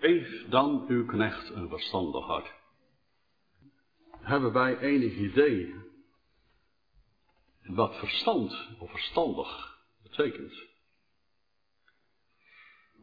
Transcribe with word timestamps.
Geef 0.00 0.48
dan 0.48 0.84
uw 0.88 1.06
knecht 1.06 1.50
een 1.50 1.68
verstandig 1.68 2.24
hart. 2.24 2.54
Hebben 4.10 4.52
wij 4.52 4.78
enig 4.78 5.14
idee 5.16 5.74
wat 7.62 7.96
verstand 7.96 8.68
of 8.78 8.90
verstandig 8.90 9.78
betekent? 10.02 10.52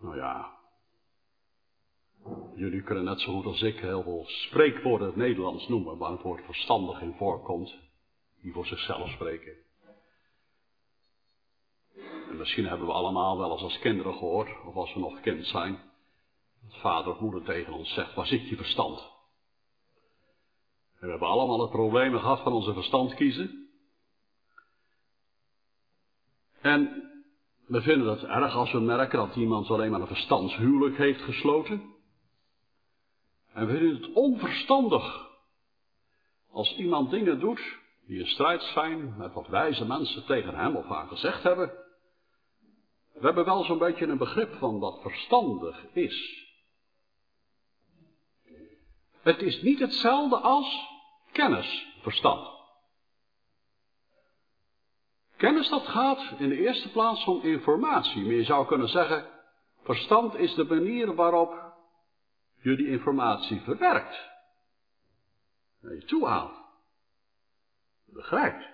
Nou 0.01 0.15
ja, 0.15 0.57
jullie 2.55 2.83
kunnen 2.83 3.03
net 3.03 3.21
zo 3.21 3.33
goed 3.33 3.45
als 3.45 3.61
ik 3.61 3.79
heel 3.79 4.03
veel 4.03 4.23
spreekwoorden 4.27 5.07
het 5.07 5.15
Nederlands 5.15 5.67
noemen 5.67 5.97
waar 5.97 6.11
het 6.11 6.21
woord 6.21 6.45
verstandig 6.45 7.01
in 7.01 7.13
voorkomt, 7.17 7.75
die 8.41 8.53
voor 8.53 8.65
zichzelf 8.65 9.09
spreken. 9.09 9.53
En 12.29 12.37
misschien 12.37 12.65
hebben 12.65 12.87
we 12.87 12.93
allemaal 12.93 13.37
wel 13.37 13.51
eens 13.51 13.61
als 13.61 13.79
kinderen 13.79 14.13
gehoord, 14.13 14.49
of 14.65 14.75
als 14.75 14.93
we 14.93 14.99
nog 14.99 15.21
kind 15.21 15.45
zijn, 15.45 15.91
dat 16.63 16.79
vader 16.79 17.13
of 17.13 17.19
moeder 17.19 17.43
tegen 17.43 17.73
ons 17.73 17.93
zegt, 17.93 18.13
waar 18.13 18.25
zit 18.25 18.49
je 18.49 18.55
verstand? 18.55 19.11
We 20.99 21.09
hebben 21.09 21.27
allemaal 21.27 21.61
het 21.61 21.71
probleem 21.71 22.19
gehad 22.19 22.39
van 22.39 22.53
onze 22.53 22.73
verstand 22.73 23.13
kiezen. 23.13 23.69
En 26.61 27.11
we 27.67 27.81
vinden 27.81 28.07
het 28.07 28.23
erg 28.23 28.55
als 28.55 28.71
we 28.71 28.79
merken 28.79 29.17
dat 29.17 29.35
iemand 29.35 29.69
alleen 29.69 29.91
maar 29.91 30.01
een 30.01 30.07
verstandshuwelijk 30.07 30.97
heeft 30.97 31.21
gesloten. 31.21 31.93
En 33.53 33.67
we 33.67 33.77
vinden 33.77 34.01
het 34.01 34.13
onverstandig 34.13 35.29
als 36.51 36.75
iemand 36.75 37.09
dingen 37.09 37.39
doet 37.39 37.81
die 38.07 38.19
in 38.19 38.27
strijd 38.27 38.61
zijn 38.61 39.17
met 39.17 39.33
wat 39.33 39.47
wijze 39.47 39.85
mensen 39.85 40.25
tegen 40.25 40.55
hem 40.55 40.75
of 40.75 40.85
haar 40.85 41.07
gezegd 41.07 41.43
hebben. 41.43 41.71
We 43.13 43.25
hebben 43.25 43.45
wel 43.45 43.63
zo'n 43.63 43.77
beetje 43.77 44.05
een 44.05 44.17
begrip 44.17 44.53
van 44.53 44.79
wat 44.79 45.01
verstandig 45.01 45.85
is. 45.93 46.42
Het 49.23 49.41
is 49.41 49.61
niet 49.61 49.79
hetzelfde 49.79 50.37
als 50.37 50.87
kennis, 51.31 51.87
verstand. 52.01 52.51
Kennis 55.37 55.69
dat 55.69 55.87
gaat 55.87 56.39
in 56.39 56.49
de 56.49 56.57
eerste 56.57 56.91
plaats 56.91 57.25
om 57.25 57.41
informatie. 57.41 58.23
Maar 58.23 58.33
je 58.33 58.43
zou 58.43 58.67
kunnen 58.67 58.87
zeggen, 58.87 59.29
verstand 59.83 60.35
is 60.35 60.53
de 60.53 60.63
manier 60.63 61.15
waarop 61.15 61.73
je 62.61 62.75
die 62.75 62.87
informatie 62.87 63.61
verwerkt. 63.61 64.29
Naar 65.79 65.93
je 65.93 66.05
toe 66.05 66.27
haalt. 66.27 66.61
Begrijpt. 68.05 68.65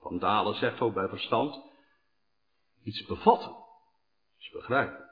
Van 0.00 0.18
Dalen 0.18 0.54
zegt 0.54 0.80
ook 0.80 0.94
bij 0.94 1.08
verstand, 1.08 1.62
iets 2.82 3.06
bevatten. 3.06 3.56
Iets 4.38 4.50
begrijpen. 4.50 5.10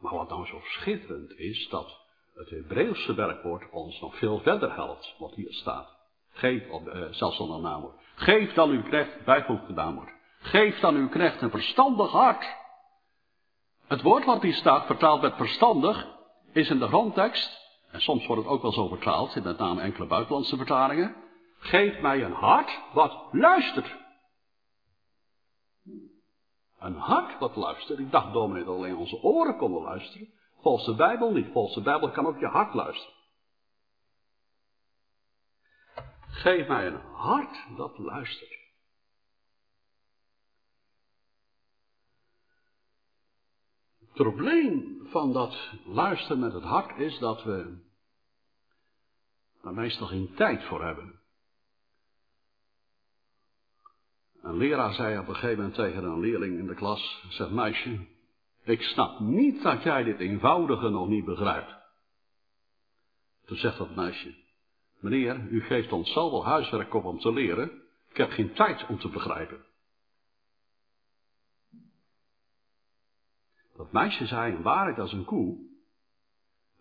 Maar 0.00 0.14
wat 0.14 0.28
nou 0.28 0.46
zo 0.46 0.60
schitterend 0.64 1.38
is, 1.38 1.68
dat 1.68 2.03
het 2.34 2.50
Hebreeuwse 2.50 3.14
werkwoord 3.14 3.70
ons 3.70 4.00
nog 4.00 4.16
veel 4.16 4.38
verder 4.38 4.74
helpt, 4.74 5.14
wat 5.18 5.34
hier 5.34 5.52
staat. 5.52 5.96
Geef, 6.28 6.70
of, 6.70 6.86
uh, 6.86 7.06
zelfs 7.10 7.36
zonder 7.36 7.60
naamwoord. 7.60 8.00
Geef 8.14 8.52
dan 8.52 8.70
uw 8.70 8.82
knecht, 8.82 9.10
gedaan 9.66 9.94
wordt. 9.94 10.12
Geef 10.38 10.80
dan 10.80 10.94
uw 10.94 11.08
knecht 11.08 11.42
een 11.42 11.50
verstandig 11.50 12.10
hart. 12.10 12.56
Het 13.86 14.02
woord 14.02 14.24
wat 14.24 14.42
hier 14.42 14.54
staat, 14.54 14.86
vertaald 14.86 15.22
met 15.22 15.36
verstandig, 15.36 16.06
is 16.52 16.70
in 16.70 16.78
de 16.78 16.86
grondtekst, 16.86 17.62
en 17.90 18.00
soms 18.00 18.26
wordt 18.26 18.42
het 18.42 18.50
ook 18.50 18.62
wel 18.62 18.72
zo 18.72 18.88
vertaald, 18.88 19.36
in 19.36 19.42
met 19.42 19.58
name 19.58 19.80
enkele 19.80 20.06
buitenlandse 20.06 20.56
vertalingen, 20.56 21.16
geef 21.58 22.00
mij 22.00 22.24
een 22.24 22.32
hart 22.32 22.80
wat 22.92 23.28
luistert. 23.32 23.96
Een 26.78 26.96
hart 26.96 27.38
wat 27.38 27.56
luistert. 27.56 27.98
Ik 27.98 28.10
dacht 28.10 28.32
dominee 28.32 28.64
dat 28.64 28.76
alleen 28.76 28.96
onze 28.96 29.22
oren 29.22 29.56
konden 29.56 29.82
luisteren. 29.82 30.32
De 30.64 30.94
Bijbel 30.96 31.32
niet. 31.32 31.52
De 31.52 31.80
Bijbel 31.82 32.10
kan 32.10 32.26
ook 32.26 32.38
je 32.38 32.46
hart 32.46 32.74
luisteren. 32.74 33.14
Geef 36.26 36.68
mij 36.68 36.86
een 36.86 37.00
hart 37.00 37.76
dat 37.76 37.98
luistert. 37.98 38.62
Het 43.98 44.12
probleem 44.12 45.06
van 45.06 45.32
dat 45.32 45.72
luisteren 45.84 46.38
met 46.38 46.52
het 46.52 46.62
hart 46.62 46.98
is 46.98 47.18
dat 47.18 47.42
we 47.42 47.82
daar 49.62 49.74
meestal 49.74 50.06
geen 50.06 50.34
tijd 50.34 50.64
voor 50.64 50.84
hebben. 50.84 51.20
Een 54.42 54.56
leraar 54.56 54.94
zei 54.94 55.18
op 55.18 55.28
een 55.28 55.34
gegeven 55.34 55.56
moment 55.56 55.74
tegen 55.74 56.04
een 56.04 56.20
leerling 56.20 56.58
in 56.58 56.66
de 56.66 56.74
klas, 56.74 57.24
zegt 57.28 57.50
meisje, 57.50 58.06
ik 58.64 58.82
snap 58.82 59.20
niet 59.20 59.62
dat 59.62 59.82
jij 59.82 60.02
dit 60.02 60.18
eenvoudige 60.18 60.88
nog 60.88 61.08
niet 61.08 61.24
begrijpt. 61.24 61.74
Toen 63.44 63.56
zegt 63.56 63.78
dat 63.78 63.94
meisje, 63.94 64.34
meneer, 65.00 65.40
u 65.50 65.60
geeft 65.60 65.92
ons 65.92 66.12
zoveel 66.12 66.44
huiswerk 66.44 66.94
op 66.94 67.04
om 67.04 67.18
te 67.18 67.32
leren, 67.32 67.82
ik 68.08 68.16
heb 68.16 68.30
geen 68.30 68.52
tijd 68.52 68.86
om 68.86 68.98
te 68.98 69.08
begrijpen. 69.08 69.64
Dat 73.76 73.92
meisje 73.92 74.26
zei 74.26 74.54
een 74.54 74.62
waarheid 74.62 74.98
als 74.98 75.12
een 75.12 75.24
koe. 75.24 75.72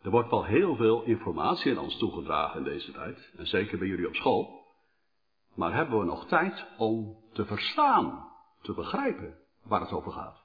Er 0.01 0.09
wordt 0.09 0.29
wel 0.29 0.45
heel 0.45 0.75
veel 0.75 1.03
informatie 1.03 1.71
aan 1.71 1.83
ons 1.83 1.97
toegedragen 1.97 2.57
in 2.57 2.63
deze 2.63 2.91
tijd, 2.91 3.33
en 3.37 3.47
zeker 3.47 3.77
bij 3.77 3.87
jullie 3.87 4.07
op 4.07 4.15
school. 4.15 4.65
Maar 5.53 5.73
hebben 5.73 5.99
we 5.99 6.05
nog 6.05 6.27
tijd 6.27 6.65
om 6.77 7.17
te 7.33 7.45
verstaan, 7.45 8.31
te 8.61 8.73
begrijpen 8.73 9.37
waar 9.63 9.81
het 9.81 9.91
over 9.91 10.11
gaat? 10.11 10.42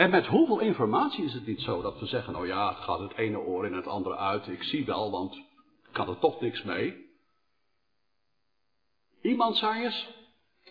En 0.00 0.10
met 0.10 0.26
hoeveel 0.26 0.60
informatie 0.60 1.24
is 1.24 1.32
het 1.32 1.46
niet 1.46 1.60
zo 1.60 1.82
dat 1.82 1.98
we 1.98 2.06
zeggen, 2.06 2.36
oh 2.36 2.46
ja, 2.46 2.68
het 2.68 2.78
gaat 2.78 2.98
het 2.98 3.12
ene 3.12 3.38
oor 3.38 3.66
in 3.66 3.72
het 3.72 3.86
andere 3.86 4.16
uit, 4.16 4.46
ik 4.46 4.62
zie 4.62 4.86
wel, 4.86 5.10
want 5.10 5.36
ik 5.36 5.92
kan 5.92 6.08
er 6.08 6.18
toch 6.18 6.40
niks 6.40 6.62
mee. 6.62 7.10
Iemand 9.20 9.56
zei 9.56 9.84
eens, 9.84 10.08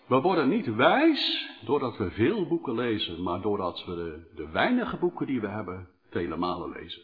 we 0.06 0.20
worden 0.20 0.48
niet 0.48 0.74
wijs 0.74 1.50
doordat 1.64 1.96
we 1.96 2.10
veel 2.10 2.46
boeken 2.46 2.74
lezen, 2.74 3.22
maar 3.22 3.40
doordat 3.40 3.84
we 3.84 3.94
de, 3.94 4.30
de 4.34 4.48
weinige 4.48 4.96
boeken 4.96 5.26
die 5.26 5.40
we 5.40 5.48
hebben, 5.48 5.88
vele 6.08 6.36
malen 6.36 6.70
lezen. 6.70 7.02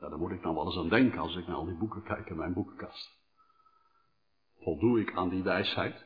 Ja, 0.00 0.08
daar 0.08 0.18
moet 0.18 0.30
ik 0.30 0.42
dan 0.42 0.54
wel 0.54 0.66
eens 0.66 0.78
aan 0.78 0.88
denken 0.88 1.18
als 1.18 1.36
ik 1.36 1.46
naar 1.46 1.56
al 1.56 1.64
die 1.64 1.78
boeken 1.78 2.02
kijk 2.02 2.28
in 2.28 2.36
mijn 2.36 2.52
boekenkast. 2.52 3.18
Voldoe 4.58 5.00
ik 5.00 5.16
aan 5.16 5.28
die 5.28 5.42
wijsheid? 5.42 6.05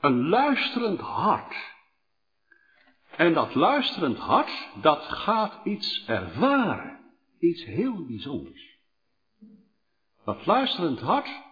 Een 0.00 0.28
luisterend 0.28 1.00
hart. 1.00 1.54
En 3.16 3.32
dat 3.34 3.54
luisterend 3.54 4.18
hart, 4.18 4.68
dat 4.82 5.02
gaat 5.02 5.64
iets 5.64 6.04
ervaren. 6.06 6.98
Iets 7.38 7.64
heel 7.64 8.06
bijzonders. 8.06 8.78
Dat 10.24 10.46
luisterend 10.46 11.00
hart 11.00 11.42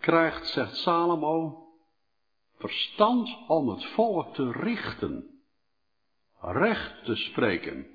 krijgt, 0.00 0.46
zegt 0.46 0.76
Salomo, 0.76 1.68
verstand 2.58 3.48
om 3.48 3.68
het 3.68 3.84
volk 3.84 4.34
te 4.34 4.52
richten. 4.52 5.42
Recht 6.40 7.04
te 7.04 7.16
spreken. 7.16 7.86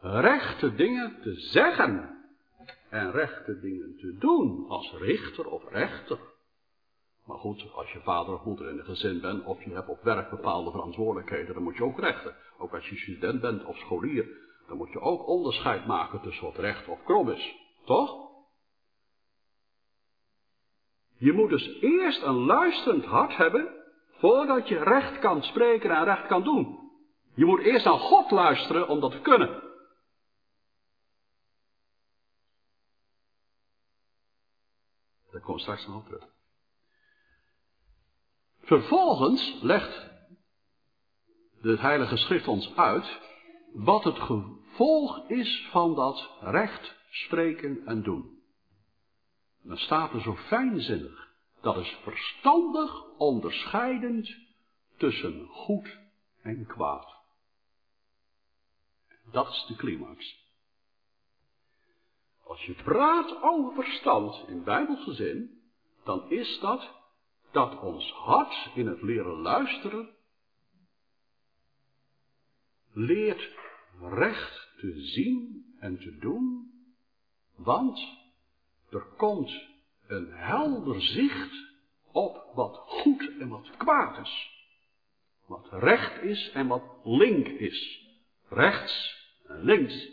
Rechte 0.00 0.74
dingen 0.74 1.20
te 1.22 1.34
zeggen. 1.34 2.24
En 2.88 3.10
rechte 3.10 3.60
dingen 3.60 3.96
te 3.96 4.16
doen 4.18 4.68
als 4.68 4.92
richter 4.92 5.46
of 5.46 5.68
rechter. 5.68 6.33
Maar 7.24 7.38
goed, 7.38 7.72
als 7.74 7.92
je 7.92 8.00
vader 8.00 8.34
of 8.34 8.44
moeder 8.44 8.68
in 8.68 8.78
een 8.78 8.84
gezin 8.84 9.20
bent, 9.20 9.44
of 9.44 9.64
je 9.64 9.74
hebt 9.74 9.88
op 9.88 10.02
werk 10.02 10.30
bepaalde 10.30 10.70
verantwoordelijkheden, 10.70 11.54
dan 11.54 11.62
moet 11.62 11.76
je 11.76 11.84
ook 11.84 11.98
rechten. 11.98 12.36
Ook 12.58 12.74
als 12.74 12.88
je 12.88 12.96
student 12.96 13.40
bent 13.40 13.64
of 13.64 13.76
scholier, 13.76 14.28
dan 14.66 14.76
moet 14.76 14.92
je 14.92 15.00
ook 15.00 15.26
onderscheid 15.26 15.86
maken 15.86 16.20
tussen 16.20 16.44
wat 16.44 16.56
recht 16.56 16.88
of 16.88 17.02
krom 17.04 17.30
is. 17.30 17.54
Toch? 17.84 18.24
Je 21.16 21.32
moet 21.32 21.50
dus 21.50 21.80
eerst 21.80 22.22
een 22.22 22.44
luisterend 22.44 23.04
hart 23.04 23.36
hebben, 23.36 23.68
voordat 24.10 24.68
je 24.68 24.78
recht 24.78 25.18
kan 25.18 25.42
spreken 25.42 25.90
en 25.90 26.04
recht 26.04 26.26
kan 26.26 26.42
doen. 26.42 26.78
Je 27.34 27.44
moet 27.44 27.60
eerst 27.60 27.86
aan 27.86 27.98
God 27.98 28.30
luisteren 28.30 28.88
om 28.88 29.00
dat 29.00 29.10
te 29.10 29.20
kunnen. 29.20 29.62
Daar 35.30 35.42
komt 35.42 35.60
straks 35.60 35.86
nog 35.86 36.04
terug. 36.04 36.33
Vervolgens 38.64 39.58
legt 39.62 40.10
de 41.60 41.78
Heilige 41.78 42.16
Schrift 42.16 42.48
ons 42.48 42.76
uit 42.76 43.20
wat 43.72 44.04
het 44.04 44.18
gevolg 44.18 45.28
is 45.28 45.68
van 45.70 45.94
dat 45.94 46.30
recht 46.40 46.96
spreken 47.10 47.86
en 47.86 48.02
doen. 48.02 48.38
Dan 49.62 49.76
staat 49.76 50.12
er 50.12 50.20
zo 50.20 50.34
fijnzinnig, 50.34 51.28
dat 51.60 51.76
is 51.76 51.96
verstandig 52.02 53.04
onderscheidend 53.18 54.36
tussen 54.96 55.46
goed 55.46 55.98
en 56.42 56.66
kwaad. 56.66 57.14
Dat 59.32 59.48
is 59.48 59.64
de 59.68 59.76
climax. 59.76 60.42
Als 62.44 62.64
je 62.64 62.74
praat 62.74 63.42
over 63.42 63.74
verstand 63.74 64.48
in 64.48 64.64
bijbelse 64.64 65.12
zin, 65.12 65.62
dan 66.04 66.30
is 66.30 66.58
dat 66.60 66.90
dat 67.54 67.80
ons 67.80 68.12
hart 68.12 68.70
in 68.74 68.86
het 68.86 69.02
leren 69.02 69.40
luisteren 69.40 70.08
leert 72.92 73.50
recht 74.00 74.72
te 74.76 75.00
zien 75.00 75.64
en 75.78 75.98
te 75.98 76.18
doen, 76.18 76.72
want 77.54 78.00
er 78.90 79.06
komt 79.16 79.52
een 80.06 80.32
helder 80.32 81.02
zicht 81.02 81.72
op 82.12 82.50
wat 82.54 82.76
goed 82.76 83.38
en 83.38 83.48
wat 83.48 83.70
kwaad 83.76 84.18
is. 84.18 84.52
Wat 85.46 85.68
recht 85.70 86.22
is 86.22 86.50
en 86.50 86.66
wat 86.66 86.82
link 87.04 87.46
is. 87.46 88.08
Rechts 88.48 89.26
en 89.46 89.64
links. 89.64 90.08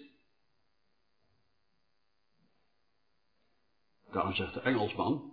Daarom 4.12 4.34
zegt 4.34 4.54
de 4.54 4.60
Engelsman, 4.60 5.31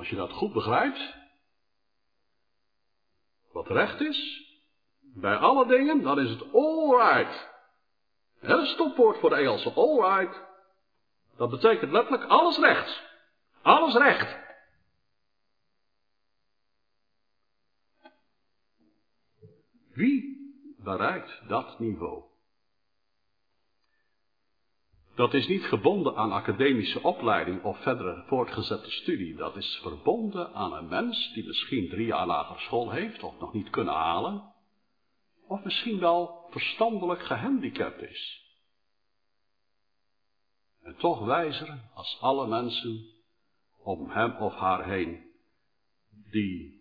als 0.00 0.08
je 0.08 0.16
dat 0.16 0.32
goed 0.32 0.52
begrijpt, 0.52 1.14
wat 3.52 3.66
recht 3.66 4.00
is, 4.00 4.48
bij 5.00 5.36
alle 5.36 5.66
dingen, 5.66 6.02
dan 6.02 6.20
is 6.20 6.30
het 6.30 6.52
alright. 6.52 7.48
Een 8.40 8.66
stopwoord 8.66 9.18
voor 9.18 9.30
de 9.30 9.36
Engelse, 9.36 9.72
alright. 9.72 10.40
Dat 11.36 11.50
betekent 11.50 11.90
letterlijk 11.90 12.24
alles 12.24 12.58
recht. 12.58 13.02
Alles 13.62 13.94
recht. 13.94 14.38
Wie 19.92 20.38
bereikt 20.78 21.48
dat 21.48 21.78
niveau? 21.78 22.29
Dat 25.14 25.34
is 25.34 25.46
niet 25.46 25.64
gebonden 25.64 26.16
aan 26.16 26.32
academische 26.32 27.02
opleiding 27.02 27.62
of 27.62 27.78
verdere 27.82 28.24
voortgezette 28.26 28.90
studie. 28.90 29.36
Dat 29.36 29.56
is 29.56 29.78
verbonden 29.82 30.54
aan 30.54 30.72
een 30.72 30.88
mens 30.88 31.32
die 31.34 31.46
misschien 31.46 31.88
drie 31.88 32.06
jaar 32.06 32.26
lager 32.26 32.60
school 32.60 32.90
heeft 32.90 33.22
of 33.22 33.38
nog 33.40 33.52
niet 33.52 33.70
kunnen 33.70 33.94
halen. 33.94 34.52
Of 35.46 35.64
misschien 35.64 35.98
wel 35.98 36.46
verstandelijk 36.50 37.22
gehandicapt 37.22 38.02
is. 38.02 38.48
En 40.82 40.96
toch 40.96 41.24
wijzer 41.24 41.78
als 41.94 42.18
alle 42.20 42.46
mensen 42.46 43.06
om 43.82 44.10
hem 44.10 44.36
of 44.36 44.54
haar 44.54 44.84
heen 44.84 45.30
die 46.30 46.80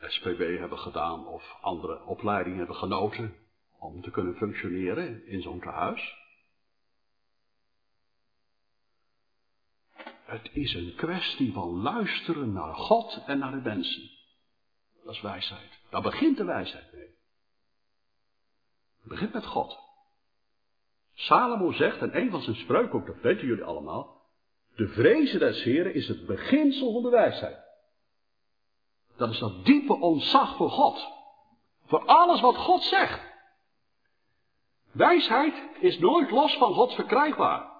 SPB 0.00 0.58
hebben 0.58 0.78
gedaan 0.78 1.26
of 1.26 1.56
andere 1.60 2.04
opleidingen 2.04 2.58
hebben 2.58 2.76
genoten 2.76 3.34
om 3.78 4.02
te 4.02 4.10
kunnen 4.10 4.36
functioneren 4.36 5.26
in 5.26 5.42
zo'n 5.42 5.60
tehuis. 5.60 6.23
Het 10.24 10.50
is 10.52 10.74
een 10.74 10.94
kwestie 10.96 11.52
van 11.52 11.82
luisteren 11.82 12.52
naar 12.52 12.74
God 12.74 13.22
en 13.26 13.38
naar 13.38 13.50
de 13.50 13.60
mensen. 13.60 14.10
Dat 15.04 15.14
is 15.14 15.20
wijsheid. 15.20 15.80
Daar 15.90 16.02
begint 16.02 16.36
de 16.36 16.44
wijsheid 16.44 16.92
mee. 16.92 17.14
Het 19.00 19.08
begint 19.08 19.32
met 19.32 19.46
God. 19.46 19.78
Salomo 21.14 21.72
zegt, 21.72 22.00
en 22.00 22.16
een 22.16 22.30
van 22.30 22.40
zijn 22.40 22.56
spreuken 22.56 22.98
ook, 22.98 23.06
dat 23.06 23.20
weten 23.20 23.46
jullie 23.46 23.64
allemaal, 23.64 24.22
de 24.74 24.88
vrezen 24.88 25.38
des 25.38 25.62
Heren 25.62 25.94
is 25.94 26.08
het 26.08 26.26
beginsel 26.26 26.92
van 26.92 27.02
de 27.02 27.08
wijsheid. 27.08 27.64
Dat 29.16 29.30
is 29.30 29.38
dat 29.38 29.64
diepe 29.64 29.94
ontzag 30.00 30.56
voor 30.56 30.70
God. 30.70 31.12
Voor 31.86 32.04
alles 32.04 32.40
wat 32.40 32.56
God 32.56 32.82
zegt. 32.82 33.32
Wijsheid 34.92 35.54
is 35.80 35.98
nooit 35.98 36.30
los 36.30 36.56
van 36.56 36.74
God 36.74 36.94
verkrijgbaar. 36.94 37.73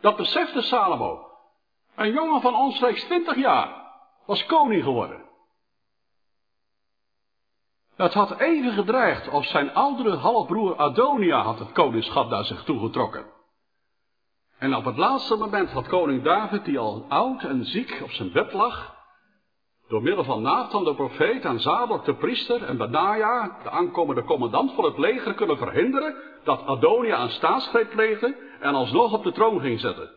Dat 0.00 0.16
besefte 0.16 0.62
Salomo. 0.62 1.26
Een 1.94 2.12
jongen 2.12 2.40
van 2.40 2.54
omstreeks 2.54 3.04
20 3.04 3.36
jaar 3.36 3.92
was 4.26 4.46
koning 4.46 4.82
geworden. 4.82 5.28
Het 7.96 8.14
had 8.14 8.40
even 8.40 8.72
gedreigd 8.72 9.28
of 9.28 9.44
zijn 9.46 9.74
oudere 9.74 10.16
halfbroer 10.16 10.76
Adonia 10.76 11.42
had 11.42 11.58
het 11.58 11.72
koningschap 11.72 12.30
naar 12.30 12.44
zich 12.44 12.64
toegetrokken. 12.64 13.26
En 14.58 14.74
op 14.74 14.84
het 14.84 14.96
laatste 14.96 15.36
moment 15.36 15.70
had 15.70 15.86
koning 15.86 16.22
David, 16.22 16.64
die 16.64 16.78
al 16.78 17.04
oud 17.08 17.42
en 17.42 17.64
ziek 17.64 18.00
op 18.02 18.10
zijn 18.10 18.32
bed 18.32 18.52
lag, 18.52 18.99
door 19.90 20.02
middel 20.02 20.24
van 20.24 20.42
Nathan 20.42 20.84
de 20.84 20.94
profeet 20.94 21.44
en 21.44 21.60
Zadok 21.60 22.04
de 22.04 22.14
priester 22.14 22.62
en 22.62 22.76
Benaja, 22.76 23.58
de 23.62 23.70
aankomende 23.70 24.24
commandant 24.24 24.72
van 24.72 24.84
het 24.84 24.98
leger, 24.98 25.34
kunnen 25.34 25.58
verhinderen 25.58 26.14
dat 26.44 26.66
Adonia 26.66 27.22
een 27.22 27.30
staatsgreep 27.30 27.90
pleegde 27.90 28.36
en 28.60 28.74
alsnog 28.74 29.12
op 29.12 29.22
de 29.22 29.32
troon 29.32 29.60
ging 29.60 29.80
zetten. 29.80 30.10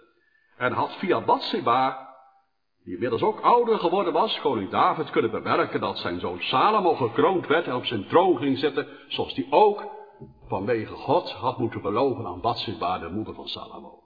En 0.57 0.71
had 0.71 0.95
via 0.95 1.21
Bathsheba, 1.21 2.09
die 2.83 2.93
inmiddels 2.93 3.21
ook 3.21 3.39
ouder 3.39 3.79
geworden 3.79 4.13
was, 4.13 4.41
koning 4.41 4.69
David 4.69 5.09
kunnen 5.09 5.31
bemerken 5.31 5.79
dat 5.79 5.97
zijn 5.97 6.19
zoon 6.19 6.39
Salomo 6.39 6.93
gekroond 6.93 7.47
werd 7.47 7.67
en 7.67 7.75
op 7.75 7.85
zijn 7.85 8.07
troon 8.07 8.37
ging 8.37 8.57
zitten, 8.57 8.87
zoals 9.07 9.33
die 9.33 9.47
ook 9.49 9.85
vanwege 10.47 10.93
God 10.93 11.31
had 11.31 11.57
moeten 11.57 11.81
beloven 11.81 12.25
aan 12.25 12.41
Bathsheba, 12.41 12.99
de 12.99 13.09
moeder 13.09 13.33
van 13.33 13.47
Salomo. 13.47 13.99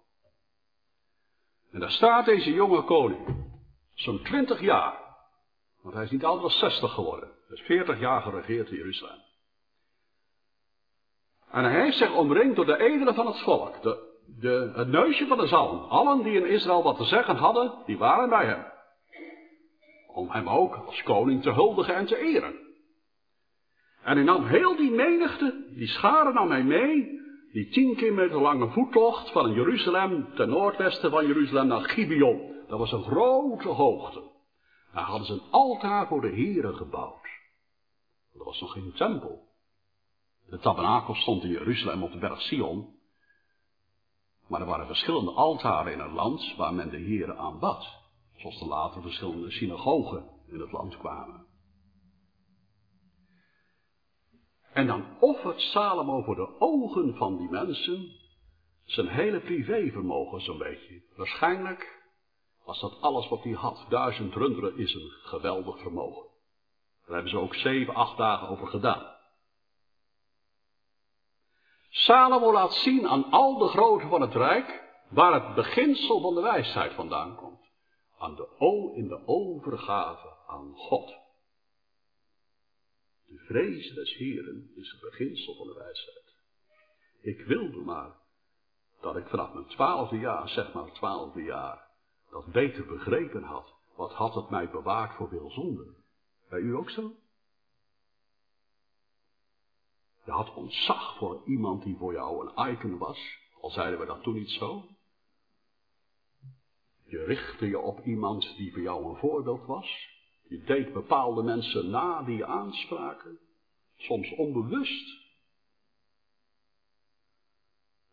En 1.72 1.80
daar 1.80 1.92
staat 1.92 2.26
deze 2.26 2.54
jonge 2.54 2.84
koning, 2.84 3.50
zo'n 3.94 4.22
twintig 4.24 4.62
jaar, 4.62 5.07
want 5.88 6.00
hij 6.00 6.08
is 6.08 6.12
niet 6.12 6.26
ouder 6.26 6.42
dan 6.42 6.70
60 6.70 6.94
geworden. 6.94 7.30
Is 7.50 7.62
40 7.62 8.00
jaar 8.00 8.22
geregeerd 8.22 8.70
in 8.70 8.78
Jeruzalem. 8.78 9.20
En 11.52 11.64
hij 11.64 11.82
heeft 11.82 11.98
zich 11.98 12.16
omringd 12.16 12.56
door 12.56 12.66
de 12.66 12.80
edelen 12.80 13.16
van 13.16 13.28
het 13.28 13.40
volk. 13.40 13.82
De, 13.82 14.20
de, 14.40 14.72
het 14.76 14.88
neusje 14.88 15.28
van 15.28 15.38
de 15.38 15.48
zalm. 15.48 15.80
Allen 15.80 16.24
die 16.24 16.34
in 16.34 16.50
Israël 16.50 16.84
wat 16.84 16.98
te 16.98 17.04
zeggen 17.04 17.36
hadden, 17.36 17.74
die 17.86 17.98
waren 17.98 18.30
bij 18.30 18.46
hem. 18.46 18.66
Om 20.08 20.30
hem 20.32 20.50
ook 20.50 20.76
als 20.76 21.04
koning 21.04 21.42
te 21.42 21.52
huldigen 21.52 21.96
en 21.96 22.06
te 22.06 22.18
eren. 22.18 22.54
En 24.04 24.16
hij 24.16 24.26
nam 24.26 24.46
heel 24.46 24.76
die 24.76 24.92
menigte, 24.92 25.66
die 25.76 25.88
scharen 25.88 26.34
nam 26.34 26.50
hij 26.50 26.64
mee, 26.64 27.20
die 27.52 27.70
tien 27.70 27.96
kilometer 27.96 28.42
lange 28.42 28.70
voettocht 28.70 29.32
van 29.32 29.54
Jeruzalem 29.54 30.28
ten 30.36 30.50
noordwesten 30.50 31.12
van 31.12 31.28
Jeruzalem 31.28 31.68
naar 31.68 31.90
Gibeon. 31.90 32.56
Dat 32.68 32.80
was 32.80 32.92
een 32.92 33.04
grote 33.04 33.68
hoogte. 33.68 34.27
Daar 34.98 35.06
hadden 35.06 35.28
ze 35.28 35.34
een 35.34 35.52
altaar 35.52 36.08
voor 36.08 36.22
de 36.22 36.36
Here 36.36 36.74
gebouwd. 36.74 37.26
Er 38.34 38.44
was 38.44 38.62
nog 38.62 38.72
geen 38.72 38.94
tempel. 38.94 39.48
De 40.50 40.58
tabernakel 40.60 41.16
stond 41.16 41.44
in 41.44 41.50
Jeruzalem 41.50 42.04
op 42.04 42.12
de 42.12 42.18
berg 42.18 42.42
Sion. 42.42 42.96
Maar 44.48 44.62
er 44.62 44.68
waren 44.68 44.86
verschillende 44.86 45.32
altaren 45.32 45.92
in 45.94 46.00
het 46.00 46.12
land 46.12 46.56
waar 46.56 46.74
men 46.74 46.90
de 46.90 47.00
Here 47.00 47.36
aanbad. 47.36 47.88
Zoals 48.36 48.62
er 48.62 48.68
later 48.68 49.02
verschillende 49.02 49.52
synagogen 49.52 50.30
in 50.48 50.60
het 50.60 50.72
land 50.72 50.98
kwamen. 50.98 51.46
En 54.74 54.88
dan 54.88 55.18
offert 55.20 55.60
Salomo 55.60 56.22
voor 56.22 56.36
de 56.36 56.60
ogen 56.60 57.16
van 57.16 57.38
die 57.38 57.50
mensen 57.50 58.12
zijn 58.84 59.08
hele 59.08 59.40
privévermogen 59.40 60.42
zo'n 60.42 60.58
beetje. 60.58 61.04
Waarschijnlijk 61.16 61.97
was 62.68 62.80
dat 62.80 63.02
alles 63.02 63.28
wat 63.28 63.44
hij 63.44 63.54
had. 63.54 63.86
Duizend 63.90 64.34
runderen 64.34 64.78
is 64.78 64.94
een 64.94 65.12
geweldig 65.12 65.80
vermogen. 65.80 66.26
Daar 67.06 67.16
hebben 67.16 67.30
ze 67.30 67.38
ook 67.38 67.56
zeven, 67.56 67.94
acht 67.94 68.18
dagen 68.18 68.48
over 68.48 68.68
gedaan. 68.68 69.16
Salomo 71.90 72.52
laat 72.52 72.74
zien 72.74 73.08
aan 73.08 73.32
al 73.32 73.58
de 73.58 73.68
groten 73.68 74.10
van 74.10 74.22
het 74.22 74.34
rijk 74.34 74.84
waar 75.10 75.34
het 75.34 75.56
beginsel 75.56 76.22
van 76.22 76.36
de 76.36 76.42
wijsheid 76.42 76.94
vandaan 76.94 77.36
komt. 77.36 77.70
Aan 78.18 78.36
de 78.36 78.48
o 78.58 78.94
in 78.94 79.08
de 79.08 79.28
overgave 79.28 80.36
aan 80.48 80.74
God. 80.76 81.08
De 83.26 83.38
vrees 83.38 83.94
des 83.94 84.14
Heren 84.16 84.72
is 84.76 84.92
het 84.92 85.02
beginsel 85.02 85.56
van 85.56 85.68
de 85.68 85.74
wijsheid. 85.74 86.36
Ik 87.22 87.46
wilde 87.46 87.80
maar 87.80 88.16
dat 89.02 89.16
ik 89.16 89.28
vanaf 89.28 89.54
mijn 89.54 89.68
twaalfde 89.68 90.18
jaar, 90.18 90.50
zeg 90.50 90.74
maar 90.74 90.92
twaalfde 90.92 91.44
jaar, 91.44 91.87
dat 92.30 92.46
beter 92.46 92.86
begrepen 92.86 93.44
had, 93.44 93.74
wat 93.96 94.14
had 94.14 94.36
het 94.36 94.50
mij 94.50 94.70
bewaard 94.70 95.16
voor 95.16 95.28
veel 95.28 95.52
zonde? 95.52 95.94
Bij 96.50 96.60
u 96.60 96.76
ook 96.76 96.90
zo? 96.90 97.12
Je 100.26 100.32
had 100.32 100.54
ontzag 100.54 101.18
voor 101.18 101.42
iemand 101.46 101.84
die 101.84 101.98
voor 101.98 102.14
jou 102.14 102.48
een 102.48 102.72
icon 102.72 102.98
was, 102.98 103.40
al 103.62 103.70
zeiden 103.70 104.00
we 104.00 104.06
dat 104.06 104.24
toen 104.24 104.34
niet 104.34 104.50
zo. 104.50 104.86
Je 107.06 107.24
richtte 107.24 107.68
je 107.68 107.80
op 107.80 108.06
iemand 108.06 108.56
die 108.58 108.74
voor 108.74 108.82
jou 108.82 109.06
een 109.06 109.16
voorbeeld 109.16 109.66
was. 109.66 110.16
Je 110.48 110.64
deed 110.64 110.94
bepaalde 110.94 111.44
mensen 111.44 111.90
na 111.90 112.24
die 112.24 112.46
aanspraken, 112.46 113.40
soms 113.96 114.36
onbewust. 114.36 115.26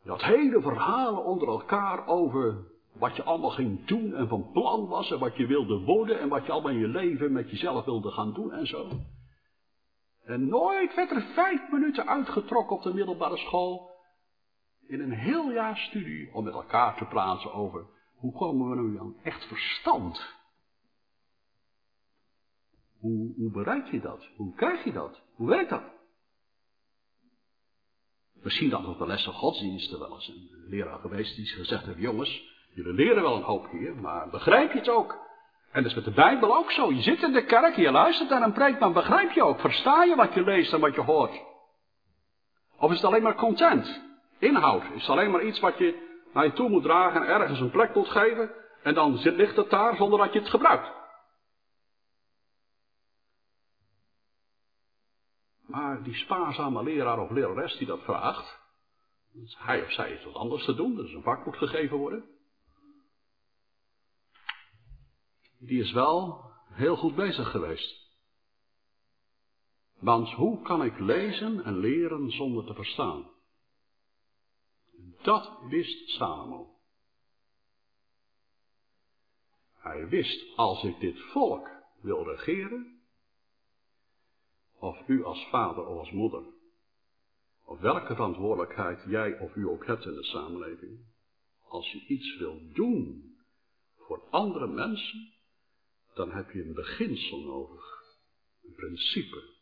Je 0.02 0.10
had 0.10 0.22
hele 0.22 0.60
verhalen 0.60 1.24
onder 1.24 1.48
elkaar 1.48 2.06
over 2.06 2.73
wat 2.94 3.16
je 3.16 3.22
allemaal 3.22 3.50
ging 3.50 3.84
doen 3.84 4.14
en 4.14 4.28
van 4.28 4.50
plan 4.52 4.86
was 4.86 5.10
en 5.10 5.18
wat 5.18 5.36
je 5.36 5.46
wilde 5.46 5.78
worden 5.78 6.20
en 6.20 6.28
wat 6.28 6.46
je 6.46 6.52
allemaal 6.52 6.72
in 6.72 6.78
je 6.78 6.88
leven 6.88 7.32
met 7.32 7.50
jezelf 7.50 7.84
wilde 7.84 8.10
gaan 8.10 8.32
doen 8.32 8.52
en 8.52 8.66
zo. 8.66 8.88
En 10.24 10.48
nooit 10.48 10.94
werd 10.94 11.10
er 11.10 11.22
vijf 11.22 11.70
minuten 11.70 12.06
uitgetrokken 12.06 12.76
op 12.76 12.82
de 12.82 12.94
middelbare 12.94 13.36
school 13.36 13.90
in 14.86 15.00
een 15.00 15.12
heel 15.12 15.52
jaar 15.52 15.76
studie 15.76 16.34
om 16.34 16.44
met 16.44 16.54
elkaar 16.54 16.96
te 16.96 17.04
praten 17.04 17.52
over 17.52 17.86
hoe 18.14 18.32
komen 18.32 18.70
we 18.70 18.82
nu 18.82 18.98
aan 18.98 19.16
echt 19.22 19.44
verstand 19.44 20.34
Hoe, 22.98 23.50
bereik 23.50 23.86
je 23.86 24.00
dat? 24.00 24.28
Hoe 24.36 24.54
krijg 24.54 24.84
je 24.84 24.92
dat? 24.92 25.22
Hoe 25.34 25.48
werkt 25.48 25.70
dat? 25.70 25.82
Misschien 28.32 28.70
dat 28.70 28.86
op 28.86 28.98
de 28.98 29.06
lessen 29.06 29.32
godsdiensten 29.32 29.98
wel 29.98 30.14
eens 30.14 30.28
een 30.28 30.64
leraar 30.68 30.98
geweest 30.98 31.36
die 31.36 31.46
gezegd 31.46 31.84
heeft, 31.84 31.98
jongens, 31.98 32.53
jullie 32.74 32.92
leren 32.92 33.22
wel 33.22 33.36
een 33.36 33.42
hoop 33.42 33.70
hier, 33.70 33.96
maar 33.96 34.28
begrijp 34.30 34.72
je 34.72 34.78
het 34.78 34.88
ook? 34.88 35.22
En 35.72 35.82
dat 35.82 35.90
is 35.90 35.94
met 35.94 36.04
de 36.04 36.10
Bijbel 36.10 36.56
ook 36.56 36.70
zo. 36.70 36.92
Je 36.92 37.02
zit 37.02 37.22
in 37.22 37.32
de 37.32 37.44
kerk, 37.44 37.76
je 37.76 37.90
luistert 37.90 38.30
naar 38.30 38.42
een 38.42 38.52
preek, 38.52 38.78
maar 38.78 38.92
begrijp 38.92 39.30
je 39.30 39.42
ook? 39.42 39.60
Versta 39.60 40.04
je 40.04 40.16
wat 40.16 40.34
je 40.34 40.42
leest 40.42 40.72
en 40.72 40.80
wat 40.80 40.94
je 40.94 41.00
hoort? 41.00 41.42
Of 42.78 42.90
is 42.90 42.96
het 42.96 43.06
alleen 43.06 43.22
maar 43.22 43.34
content? 43.34 44.02
Inhoud? 44.38 44.82
Is 44.94 45.00
het 45.00 45.10
alleen 45.10 45.30
maar 45.30 45.44
iets 45.44 45.60
wat 45.60 45.78
je 45.78 46.12
naar 46.32 46.44
je 46.44 46.52
toe 46.52 46.68
moet 46.68 46.82
dragen 46.82 47.20
en 47.20 47.28
ergens 47.28 47.60
een 47.60 47.70
plek 47.70 47.94
moet 47.94 48.08
geven 48.08 48.50
en 48.82 48.94
dan 48.94 49.16
zit, 49.16 49.34
ligt 49.34 49.56
het 49.56 49.70
daar 49.70 49.96
zonder 49.96 50.18
dat 50.18 50.32
je 50.32 50.38
het 50.38 50.50
gebruikt? 50.50 50.92
Maar 55.66 56.02
die 56.02 56.14
spaarzame 56.14 56.82
leraar 56.82 57.18
of 57.18 57.30
lerares 57.30 57.76
die 57.76 57.86
dat 57.86 58.02
vraagt, 58.02 58.58
hij 59.58 59.82
of 59.82 59.92
zij 59.92 60.14
iets 60.14 60.24
wat 60.24 60.34
anders 60.34 60.64
te 60.64 60.74
doen, 60.74 60.94
dus 60.94 61.12
een 61.12 61.22
vak 61.22 61.44
moet 61.44 61.56
gegeven 61.56 61.96
worden. 61.96 62.33
Die 65.66 65.80
is 65.80 65.92
wel 65.92 66.44
heel 66.70 66.96
goed 66.96 67.14
bezig 67.14 67.50
geweest. 67.50 68.12
Want 70.00 70.30
hoe 70.30 70.62
kan 70.62 70.84
ik 70.84 70.98
lezen 70.98 71.64
en 71.64 71.78
leren 71.78 72.30
zonder 72.30 72.64
te 72.64 72.74
verstaan? 72.74 73.30
Dat 75.22 75.58
wist 75.68 76.08
Salomo. 76.08 76.74
Hij 79.72 80.08
wist, 80.08 80.56
als 80.56 80.84
ik 80.84 81.00
dit 81.00 81.20
volk 81.20 81.70
wil 82.00 82.24
regeren, 82.24 83.02
of 84.78 85.08
u 85.08 85.24
als 85.24 85.48
vader 85.50 85.86
of 85.86 85.98
als 85.98 86.10
moeder, 86.10 86.44
of 87.64 87.78
welke 87.78 88.14
verantwoordelijkheid 88.14 89.04
jij 89.06 89.38
of 89.38 89.54
u 89.54 89.68
ook 89.68 89.86
hebt 89.86 90.04
in 90.04 90.14
de 90.14 90.24
samenleving, 90.24 91.04
als 91.68 91.92
je 91.92 92.06
iets 92.06 92.36
wil 92.38 92.60
doen 92.72 93.32
voor 93.96 94.28
andere 94.30 94.66
mensen, 94.66 95.33
dan 96.14 96.30
heb 96.30 96.50
je 96.50 96.62
een 96.62 96.74
beginsel 96.74 97.40
nodig, 97.40 98.14
een 98.62 98.74
principe. 98.74 99.52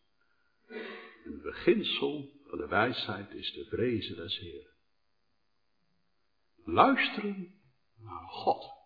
Een 1.24 1.40
beginsel 1.42 2.30
van 2.46 2.58
de 2.58 2.66
wijsheid 2.66 3.30
is 3.30 3.52
de 3.52 3.64
vrezen 3.64 4.16
des 4.16 4.38
Heer. 4.38 4.70
Luisteren 6.64 7.60
naar 7.98 8.28
God. 8.28 8.80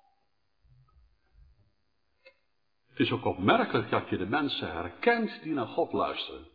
Het 2.89 3.07
is 3.07 3.13
ook 3.13 3.25
opmerkelijk 3.25 3.91
dat 3.91 4.09
je 4.09 4.17
de 4.17 4.27
mensen 4.27 4.73
herkent 4.73 5.43
die 5.43 5.53
naar 5.53 5.67
God 5.67 5.93
luisteren. 5.93 6.49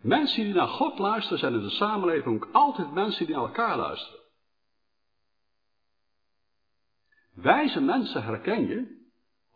Mensen 0.00 0.44
die 0.44 0.54
naar 0.54 0.68
God 0.68 0.98
luisteren 0.98 1.38
zijn 1.38 1.54
in 1.54 1.62
de 1.62 1.70
samenleving 1.70 2.34
ook 2.34 2.48
altijd 2.52 2.92
mensen 2.92 3.26
die 3.26 3.34
naar 3.34 3.44
elkaar 3.44 3.76
luisteren. 3.76 4.17
Wijze 7.42 7.80
mensen 7.80 8.22
herken 8.22 8.66
je, 8.66 9.06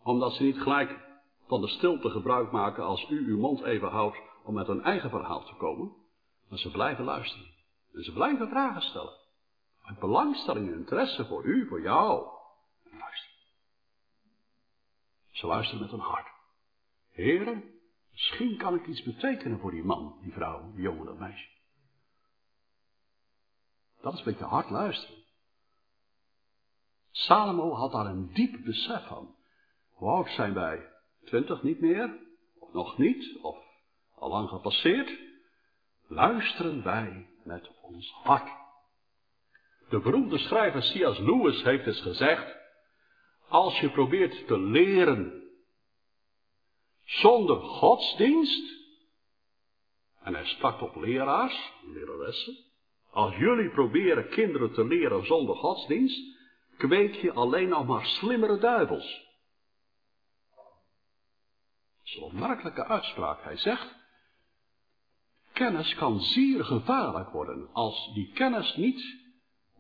omdat 0.03 0.33
ze 0.33 0.43
niet 0.43 0.61
gelijk 0.61 1.01
van 1.47 1.61
de 1.61 1.69
stilte 1.69 2.11
gebruik 2.11 2.53
maken 2.53 2.85
als 2.85 3.11
u 3.11 3.27
uw 3.27 3.39
mond 3.39 3.63
even 3.63 3.89
houdt 3.89 4.17
om 4.45 4.55
met 4.55 4.67
hun 4.67 4.83
eigen 4.83 5.11
verhaal 5.11 5.45
te 5.45 5.55
komen, 5.55 5.93
maar 6.49 6.59
ze 6.59 6.71
blijven 6.71 7.05
luisteren. 7.05 7.47
En 7.93 8.03
ze 8.03 8.13
blijven 8.13 8.49
vragen 8.49 8.83
stellen. 8.83 9.13
Uit 9.83 9.99
belangstelling 9.99 10.69
en 10.69 10.75
interesse 10.75 11.27
voor 11.27 11.45
u, 11.45 11.67
voor 11.67 11.83
jou. 11.83 12.27
En 12.91 12.99
luisteren. 12.99 13.37
Ze 15.31 15.47
luisteren 15.47 15.83
met 15.83 15.91
hun 15.91 16.01
hart. 16.01 16.29
Heren, 17.11 17.65
misschien 18.11 18.57
kan 18.57 18.75
ik 18.75 18.87
iets 18.87 19.03
betekenen 19.03 19.59
voor 19.59 19.71
die 19.71 19.85
man, 19.85 20.19
die 20.23 20.33
vrouw, 20.33 20.73
die 20.73 20.83
jongen, 20.83 21.07
dat 21.07 21.19
meisje. 21.19 21.49
Dat 24.01 24.13
is 24.13 24.19
een 24.19 24.25
beetje 24.25 24.45
hard 24.45 24.71
luisteren. 24.71 25.22
Salomo 27.13 27.75
had 27.75 27.93
daar 27.93 28.07
een 28.07 28.33
diep 28.33 28.65
besef 28.65 29.07
van. 29.07 29.35
Hoe 29.93 30.11
oud 30.11 30.29
zijn 30.29 30.55
wij? 30.55 30.89
Twintig 31.25 31.63
niet 31.63 31.81
meer? 31.81 32.19
Of 32.59 32.73
nog 32.73 32.99
niet? 32.99 33.39
Of 33.43 33.59
al 34.15 34.29
lang 34.29 34.49
gepasseerd? 34.49 35.19
Luisteren 36.09 36.83
wij 36.83 37.27
met 37.45 37.71
ons 37.83 38.13
hart. 38.13 38.51
De 39.89 40.01
beroemde 40.01 40.39
schrijver 40.39 40.81
C.S. 40.81 41.19
Lewis 41.19 41.63
heeft 41.63 41.87
eens 41.87 42.01
gezegd, 42.01 42.57
als 43.49 43.81
je 43.81 43.91
probeert 43.91 44.47
te 44.47 44.59
leren 44.59 45.43
zonder 47.05 47.61
godsdienst, 47.61 48.81
en 50.23 50.35
hij 50.35 50.47
sprak 50.47 50.79
tot 50.79 50.97
leraars, 50.97 51.73
leraressen, 51.93 52.57
als 53.11 53.37
jullie 53.37 53.71
proberen 53.71 54.29
kinderen 54.29 54.73
te 54.73 54.85
leren 54.85 55.27
zonder 55.27 55.57
godsdienst, 55.57 56.32
kweek 56.87 57.15
je 57.15 57.33
alleen 57.33 57.69
nog 57.69 57.87
maar 57.87 58.07
slimmere 58.07 58.59
duivels. 58.59 59.31
Dat 60.55 62.05
is 62.05 62.17
een 62.17 62.23
opmerkelijke 62.23 62.85
uitspraak. 62.85 63.43
Hij 63.43 63.57
zegt, 63.57 63.95
kennis 65.53 65.95
kan 65.95 66.21
zeer 66.21 66.65
gevaarlijk 66.65 67.31
worden 67.31 67.69
als 67.73 68.11
die 68.15 68.33
kennis 68.33 68.77
niet 68.77 69.21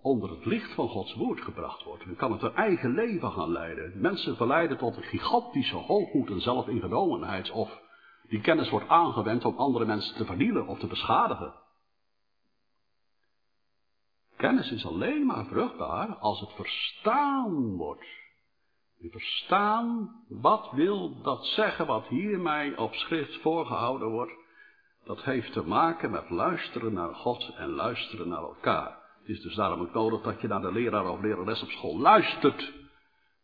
onder 0.02 0.30
het 0.30 0.44
licht 0.44 0.74
van 0.74 0.88
Gods 0.88 1.14
woord 1.14 1.40
gebracht 1.40 1.82
wordt. 1.82 2.04
Dan 2.04 2.16
kan 2.16 2.32
het 2.32 2.42
een 2.42 2.54
eigen 2.54 2.94
leven 2.94 3.32
gaan 3.32 3.52
leiden. 3.52 4.00
Mensen 4.00 4.36
verleiden 4.36 4.78
tot 4.78 4.96
een 4.96 5.02
gigantische 5.02 5.76
hoogmoed 5.76 6.30
en 6.30 6.40
zelfingenomenheid. 6.40 7.50
Of 7.50 7.80
die 8.28 8.40
kennis 8.40 8.70
wordt 8.70 8.88
aangewend 8.88 9.44
om 9.44 9.56
andere 9.56 9.84
mensen 9.84 10.16
te 10.16 10.24
vernielen 10.24 10.66
of 10.66 10.78
te 10.78 10.86
beschadigen. 10.86 11.54
Kennis 14.42 14.70
is 14.70 14.86
alleen 14.86 15.26
maar 15.26 15.44
vruchtbaar 15.44 16.16
als 16.16 16.40
het 16.40 16.52
verstaan 16.52 17.76
wordt. 17.76 18.06
U 19.00 19.10
verstaan, 19.10 20.10
wat 20.28 20.70
wil 20.72 21.22
dat 21.22 21.44
zeggen 21.44 21.86
wat 21.86 22.06
hier 22.06 22.40
mij 22.40 22.76
op 22.76 22.94
schrift 22.94 23.40
voorgehouden 23.40 24.08
wordt? 24.08 24.32
Dat 25.04 25.24
heeft 25.24 25.52
te 25.52 25.66
maken 25.66 26.10
met 26.10 26.30
luisteren 26.30 26.92
naar 26.92 27.14
God 27.14 27.54
en 27.56 27.68
luisteren 27.68 28.28
naar 28.28 28.42
elkaar. 28.42 28.98
Het 29.18 29.28
is 29.28 29.40
dus 29.40 29.54
daarom 29.54 29.80
ook 29.80 29.92
nodig 29.92 30.22
dat 30.22 30.40
je 30.40 30.48
naar 30.48 30.60
de 30.60 30.72
leraar 30.72 31.10
of 31.10 31.20
lerares 31.20 31.62
op 31.62 31.70
school 31.70 31.98
luistert. 31.98 32.72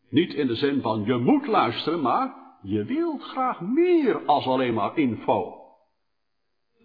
Niet 0.09 0.33
in 0.33 0.47
de 0.47 0.55
zin 0.55 0.81
van 0.81 1.03
je 1.03 1.17
moet 1.17 1.47
luisteren, 1.47 2.01
maar 2.01 2.33
je 2.61 2.83
wilt 2.83 3.23
graag 3.23 3.61
meer 3.61 4.25
als 4.25 4.45
alleen 4.45 4.73
maar 4.73 4.97
info. 4.97 5.58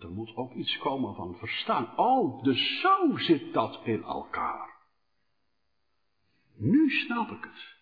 Er 0.05 0.11
moet 0.11 0.37
ook 0.37 0.53
iets 0.53 0.79
komen 0.79 1.15
van 1.15 1.37
verstaan. 1.39 1.99
Oh, 1.99 2.43
dus 2.43 2.81
zo 2.81 3.17
zit 3.17 3.53
dat 3.53 3.81
in 3.85 4.03
elkaar. 4.03 4.75
Nu 6.57 6.91
snap 6.91 7.31
ik 7.31 7.45
het. 7.45 7.73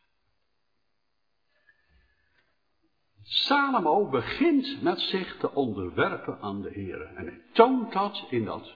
Salomo 3.23 4.09
begint 4.09 4.83
met 4.83 5.01
zich 5.01 5.37
te 5.37 5.55
onderwerpen 5.55 6.41
aan 6.41 6.63
de 6.63 6.71
Heer. 6.71 7.03
En 7.03 7.27
hij 7.27 7.43
toont 7.53 7.93
dat 7.93 8.27
in 8.31 8.45
dat 8.45 8.75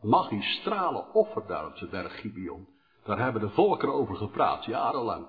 magistrale 0.00 1.12
offer 1.12 1.46
daar 1.46 1.66
op 1.66 1.76
de 1.76 1.86
berg 1.86 2.20
Gibeon. 2.20 2.68
Daar 3.04 3.18
hebben 3.18 3.42
de 3.42 3.50
volkeren 3.50 3.94
over 3.94 4.16
gepraat, 4.16 4.64
jarenlang. 4.64 5.26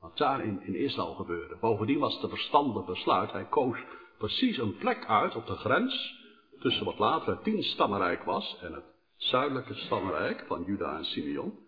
Wat 0.00 0.16
daar 0.16 0.44
in, 0.44 0.62
in 0.62 0.74
Israël 0.74 1.14
gebeurde. 1.14 1.56
Bovendien 1.60 1.98
was 1.98 2.14
het 2.14 2.22
een 2.22 2.28
verstandig 2.28 2.84
besluit. 2.84 3.32
Hij 3.32 3.44
koos 3.44 3.78
precies 4.18 4.58
een 4.58 4.76
plek 4.76 5.06
uit 5.06 5.36
op 5.36 5.46
de 5.46 5.56
grens 5.56 6.22
tussen 6.64 6.84
wat 6.84 6.98
later 6.98 7.34
het 7.34 7.44
tien 7.44 7.62
stammenrijk 7.62 8.22
was 8.22 8.58
en 8.60 8.72
het 8.72 8.84
zuidelijke 9.16 9.74
stammenrijk 9.74 10.44
van 10.46 10.64
Juda 10.64 10.96
en 10.96 11.04
Simeon. 11.04 11.58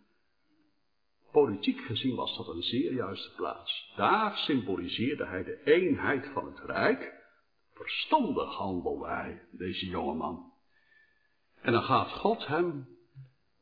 Politiek 1.32 1.80
gezien 1.80 2.16
was 2.16 2.36
dat 2.36 2.48
een 2.48 2.62
zeer 2.62 2.92
juiste 2.92 3.34
plaats. 3.34 3.92
Daar 3.96 4.36
symboliseerde 4.36 5.26
hij 5.26 5.44
de 5.44 5.62
eenheid 5.64 6.26
van 6.32 6.46
het 6.46 6.58
rijk. 6.58 7.14
Verstandig 7.72 8.54
handelde 8.54 9.06
hij, 9.06 9.48
deze 9.50 9.86
jonge 9.86 10.14
man. 10.14 10.52
En 11.60 11.72
dan 11.72 11.82
gaat 11.82 12.10
God 12.12 12.46
hem, 12.46 12.88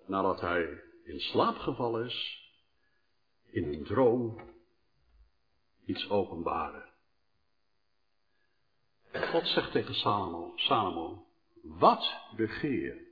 nadat 0.06 0.40
hij 0.40 0.82
in 1.04 1.20
slaap 1.20 1.56
gevallen 1.56 2.04
is, 2.04 2.48
in 3.50 3.72
een 3.72 3.84
droom 3.84 4.40
iets 5.84 6.10
openbaren. 6.10 6.84
En 9.10 9.28
God 9.28 9.46
zegt 9.46 9.72
tegen 9.72 9.94
Salomo, 9.94 10.52
Salomo, 10.56 11.23
wat 11.64 12.20
begeer? 12.36 13.02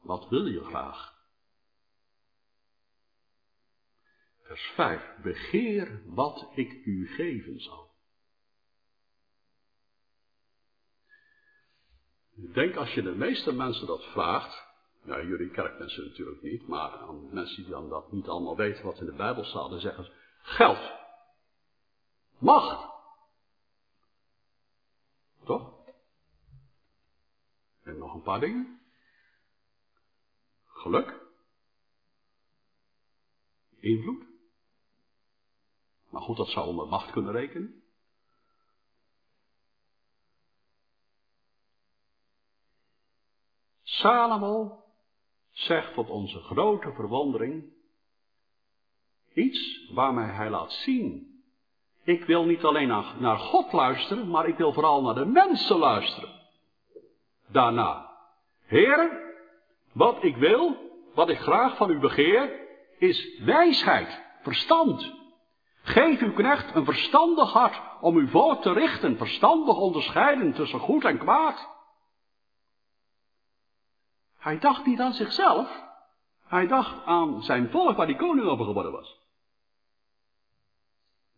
Wat 0.00 0.28
wil 0.28 0.46
je 0.46 0.64
graag? 0.64 1.20
Vers 4.40 4.72
5. 4.74 5.16
Begeer 5.22 6.02
wat 6.04 6.50
ik 6.54 6.72
u 6.84 7.08
geven 7.08 7.60
zal. 7.60 7.90
Ik 12.34 12.54
denk 12.54 12.76
als 12.76 12.94
je 12.94 13.02
de 13.02 13.14
meeste 13.14 13.52
mensen 13.52 13.86
dat 13.86 14.04
vraagt, 14.04 14.66
ja, 15.04 15.22
jullie 15.22 15.50
kerkmensen 15.50 16.04
natuurlijk 16.04 16.42
niet, 16.42 16.68
maar 16.68 16.90
aan 16.90 17.34
mensen 17.34 17.62
die 17.62 17.72
dan 17.72 17.88
dat 17.88 18.12
niet 18.12 18.28
allemaal 18.28 18.56
weten 18.56 18.84
wat 18.84 19.00
in 19.00 19.06
de 19.06 19.12
Bijbel 19.12 19.44
staat, 19.44 19.70
dan 19.70 19.80
zeggen 19.80 20.04
ze, 20.04 20.12
geld. 20.42 20.92
Macht. 22.38 22.90
Toch? 25.44 25.71
Nog 27.98 28.14
een 28.14 28.22
paar 28.22 28.40
dingen. 28.40 28.80
Geluk. 30.64 31.20
Invloed. 33.80 34.24
Maar 36.10 36.22
goed, 36.22 36.36
dat 36.36 36.48
zou 36.48 36.66
onder 36.66 36.86
macht 36.86 37.10
kunnen 37.10 37.32
rekenen. 37.32 37.82
Salomo 43.82 44.84
zegt 45.50 45.94
tot 45.94 46.08
onze 46.08 46.38
grote 46.38 46.92
verwondering 46.92 47.72
iets 49.34 49.90
waarmee 49.92 50.26
hij 50.26 50.50
laat 50.50 50.72
zien. 50.72 51.30
Ik 52.04 52.24
wil 52.24 52.44
niet 52.44 52.64
alleen 52.64 52.88
naar, 53.18 53.38
God 53.38 53.72
luisteren, 53.72 54.28
maar 54.28 54.48
ik 54.48 54.56
wil 54.56 54.72
vooral 54.72 55.02
naar 55.02 55.14
de 55.14 55.24
mensen 55.24 55.78
luisteren. 55.78 56.41
Daarna, 57.52 58.10
Heer, 58.64 59.20
wat 59.92 60.22
ik 60.24 60.36
wil, 60.36 60.76
wat 61.14 61.28
ik 61.28 61.38
graag 61.38 61.76
van 61.76 61.90
u 61.90 61.98
begeer, 61.98 62.60
is 62.98 63.40
wijsheid, 63.44 64.22
verstand. 64.42 65.12
Geef 65.82 66.20
uw 66.20 66.32
knecht 66.32 66.74
een 66.74 66.84
verstandig 66.84 67.52
hart 67.52 67.80
om 68.00 68.16
u 68.16 68.28
voor 68.28 68.58
te 68.58 68.72
richten, 68.72 69.16
verstandig 69.16 69.76
onderscheiden 69.76 70.52
tussen 70.52 70.78
goed 70.78 71.04
en 71.04 71.18
kwaad. 71.18 71.70
Hij 74.38 74.58
dacht 74.58 74.86
niet 74.86 75.00
aan 75.00 75.12
zichzelf, 75.12 75.82
hij 76.46 76.66
dacht 76.66 77.04
aan 77.04 77.42
zijn 77.42 77.70
volk 77.70 77.96
waar 77.96 78.06
die 78.06 78.16
koning 78.16 78.46
over 78.46 78.64
geworden 78.64 78.92
was. 78.92 79.20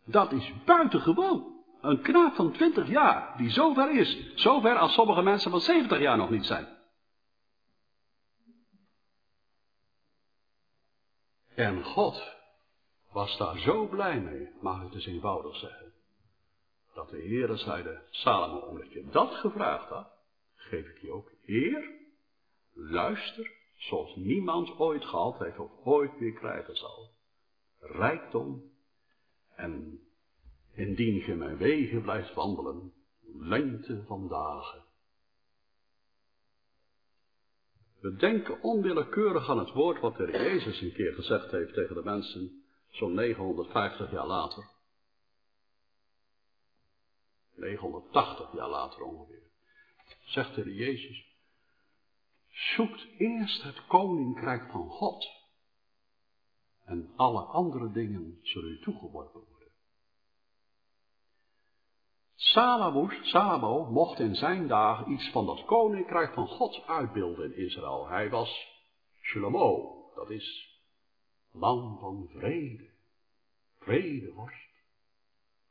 Dat 0.05 0.31
is 0.31 0.53
buitengewoon. 0.65 1.54
Een 1.85 2.01
knaap 2.01 2.35
van 2.35 2.51
20 2.51 2.87
jaar, 2.87 3.37
die 3.37 3.49
zover 3.49 3.99
is, 3.99 4.33
zover 4.35 4.77
als 4.77 4.93
sommige 4.93 5.21
mensen 5.21 5.51
van 5.51 5.61
70 5.61 5.99
jaar 5.99 6.17
nog 6.17 6.29
niet 6.29 6.45
zijn. 6.45 6.67
En 11.55 11.83
God 11.83 12.35
was 13.11 13.37
daar 13.37 13.57
zo 13.57 13.87
blij 13.87 14.19
mee, 14.19 14.49
mag 14.61 14.83
ik 14.83 14.91
dus 14.91 15.05
eenvoudig 15.05 15.55
zeggen, 15.55 15.93
dat 16.93 17.09
de 17.09 17.17
Heere 17.17 17.57
zeide, 17.57 18.01
Salomo, 18.09 18.59
omdat 18.59 18.91
je 18.91 19.07
dat 19.11 19.33
gevraagd 19.33 19.89
had, 19.89 20.11
geef 20.55 20.87
ik 20.87 21.01
je 21.01 21.11
ook 21.11 21.31
eer, 21.45 21.91
luister, 22.73 23.51
zoals 23.77 24.15
niemand 24.15 24.79
ooit 24.79 25.05
gehad 25.05 25.39
heeft 25.39 25.59
of 25.59 25.71
ooit 25.83 26.17
weer 26.19 26.33
krijgen 26.33 26.75
zal. 26.75 27.09
Rijkdom 27.79 28.71
en 29.55 30.04
indien 30.75 31.21
ge 31.21 31.35
mijn 31.35 31.57
wegen 31.57 32.01
blijft 32.01 32.33
wandelen, 32.33 32.93
lengte 33.33 34.03
van 34.03 34.27
dagen. 34.27 34.83
We 37.99 38.15
denken 38.15 38.61
onwillekeurig 38.61 39.49
aan 39.49 39.59
het 39.59 39.71
woord 39.71 39.99
wat 39.99 40.17
de 40.17 40.31
Jezus 40.31 40.81
een 40.81 40.93
keer 40.93 41.13
gezegd 41.13 41.51
heeft 41.51 41.73
tegen 41.73 41.95
de 41.95 42.03
mensen, 42.03 42.63
zo'n 42.89 43.13
950 43.13 44.11
jaar 44.11 44.27
later. 44.27 44.73
980 47.55 48.53
jaar 48.53 48.69
later 48.69 49.01
ongeveer. 49.01 49.43
Zegt 50.25 50.55
de 50.55 50.73
Jezus, 50.73 51.35
zoekt 52.49 53.07
eerst 53.17 53.63
het 53.63 53.85
koninkrijk 53.87 54.71
van 54.71 54.89
God. 54.89 55.27
En 56.83 57.13
alle 57.15 57.41
andere 57.41 57.91
dingen 57.91 58.39
zullen 58.41 58.71
u 58.71 58.79
toegeworpen 58.79 59.39
worden. 59.39 59.54
Salomo, 62.35 63.85
mocht 63.91 64.19
in 64.19 64.35
zijn 64.35 64.67
dagen 64.67 65.11
iets 65.11 65.29
van 65.29 65.45
dat 65.45 65.65
koninkrijk 65.65 66.33
van 66.33 66.47
God 66.47 66.83
uitbeelden 66.85 67.45
in 67.45 67.65
Israël. 67.65 68.07
Hij 68.07 68.29
was 68.29 68.67
Shlomo, 69.21 69.95
dat 70.15 70.29
is 70.29 70.79
man 71.51 71.97
van 71.99 72.27
vrede, 72.29 72.89
vredeworst. 73.79 74.69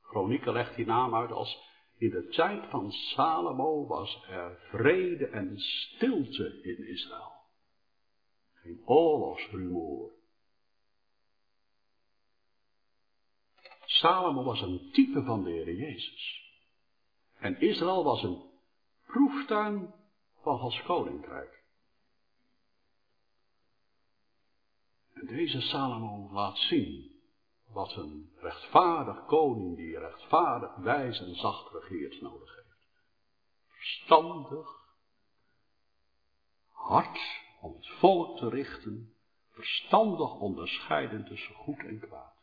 Chronieken 0.00 0.52
legt 0.52 0.76
die 0.76 0.86
naam 0.86 1.14
uit 1.14 1.32
als 1.32 1.72
in 1.98 2.10
de 2.10 2.28
tijd 2.28 2.70
van 2.70 2.92
Salomo 2.92 3.86
was 3.86 4.24
er 4.28 4.58
vrede 4.70 5.26
en 5.26 5.58
stilte 5.58 6.62
in 6.62 6.88
Israël. 6.88 7.32
Geen 8.52 8.82
oorlogsrumoer. 8.84 10.10
Salomo 13.84 14.42
was 14.42 14.60
een 14.60 14.90
type 14.92 15.22
van 15.22 15.44
de 15.44 15.50
Heer 15.50 15.74
Jezus. 15.74 16.43
En 17.44 17.60
Israël 17.60 18.04
was 18.04 18.22
een 18.22 18.42
proeftuin 19.06 19.94
van 20.42 20.58
Gods 20.58 20.82
koninkrijk. 20.82 21.64
En 25.12 25.26
deze 25.26 25.60
Salomo 25.60 26.32
laat 26.32 26.58
zien 26.58 27.20
wat 27.66 27.96
een 27.96 28.32
rechtvaardig 28.36 29.24
koning 29.26 29.76
die 29.76 29.98
rechtvaardig, 29.98 30.74
wijs 30.76 31.20
en 31.20 31.34
zacht 31.34 31.72
regeert 31.72 32.20
nodig 32.20 32.54
heeft. 32.54 32.88
Verstandig, 33.66 34.68
hard 36.68 37.18
om 37.60 37.74
het 37.74 37.88
volk 37.88 38.38
te 38.38 38.48
richten, 38.48 39.14
verstandig 39.50 40.34
onderscheiden 40.34 41.24
tussen 41.24 41.54
goed 41.54 41.78
en 41.78 42.00
kwaad. 42.00 42.33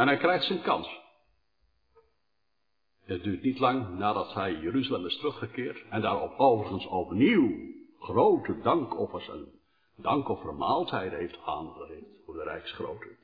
En 0.00 0.06
hij 0.06 0.16
krijgt 0.16 0.44
zijn 0.44 0.62
kans. 0.62 1.00
Het 3.04 3.22
duurt 3.22 3.42
niet 3.42 3.58
lang 3.58 3.98
nadat 3.98 4.34
hij 4.34 4.54
Jeruzalem 4.54 5.06
is 5.06 5.16
teruggekeerd 5.16 5.84
en 5.90 6.00
daarop 6.00 6.38
overigens 6.38 6.86
opnieuw 6.86 7.50
grote 7.98 8.60
dankoffers 8.60 9.28
en 9.28 9.52
dankoffermaaltijden 9.96 11.18
heeft 11.18 11.38
aangericht 11.44 12.06
voor 12.24 12.34
de 12.34 12.42
rijksgrote. 12.42 13.16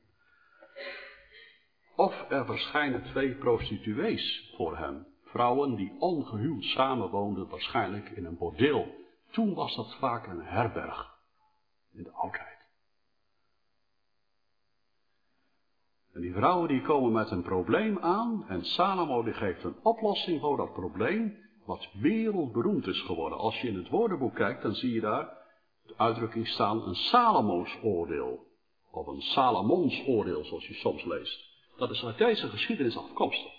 Of 1.94 2.30
er 2.30 2.44
verschijnen 2.44 3.02
twee 3.02 3.34
prostituees 3.34 4.52
voor 4.56 4.76
hem, 4.76 5.06
vrouwen 5.24 5.74
die 5.74 5.96
ongehuwd 5.98 6.64
samenwoonden, 6.64 7.48
waarschijnlijk 7.48 8.08
in 8.08 8.24
een 8.24 8.38
bordeel. 8.38 8.94
Toen 9.30 9.54
was 9.54 9.76
dat 9.76 9.96
vaak 9.98 10.26
een 10.26 10.42
herberg 10.42 11.14
in 11.92 12.02
de 12.02 12.12
oudheid. 12.12 12.56
En 16.16 16.22
die 16.22 16.33
vrouwen 16.33 16.68
die 16.68 16.83
komen 16.83 17.12
met 17.12 17.31
een 17.31 17.42
probleem 17.42 17.98
aan 17.98 18.44
en 18.48 18.64
Salomo 18.64 19.22
die 19.22 19.33
geeft 19.33 19.64
een 19.64 19.76
oplossing 19.83 20.40
voor 20.40 20.57
dat 20.57 20.72
probleem, 20.72 21.37
wat 21.64 21.88
wereldberoemd 21.92 22.87
is 22.87 23.00
geworden. 23.00 23.38
Als 23.38 23.61
je 23.61 23.68
in 23.68 23.76
het 23.76 23.88
woordenboek 23.88 24.35
kijkt, 24.35 24.62
dan 24.62 24.74
zie 24.74 24.92
je 24.92 25.00
daar 25.00 25.29
de 25.87 25.94
uitdrukking 25.96 26.48
staan 26.48 26.83
een 26.83 26.94
Salomo's 26.94 27.79
oordeel. 27.83 28.46
Of 28.90 29.07
een 29.07 29.20
Salomons 29.20 30.07
oordeel, 30.07 30.44
zoals 30.44 30.66
je 30.66 30.74
soms 30.74 31.05
leest. 31.05 31.44
Dat 31.76 31.90
is 31.90 32.05
uit 32.05 32.18
deze 32.18 32.48
geschiedenis 32.48 32.96
afkomstig. 32.96 33.52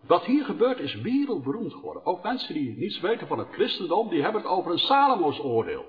Wat 0.00 0.24
hier 0.24 0.44
gebeurt 0.44 0.78
is 0.78 0.94
wereldberoemd 0.94 1.72
geworden. 1.72 2.06
Ook 2.06 2.22
mensen 2.22 2.54
die 2.54 2.76
niets 2.76 3.00
weten 3.00 3.26
van 3.26 3.38
het 3.38 3.48
christendom, 3.48 4.08
die 4.08 4.22
hebben 4.22 4.42
het 4.42 4.50
over 4.50 4.72
een 4.72 4.78
Salomo's 4.78 5.38
oordeel. 5.38 5.84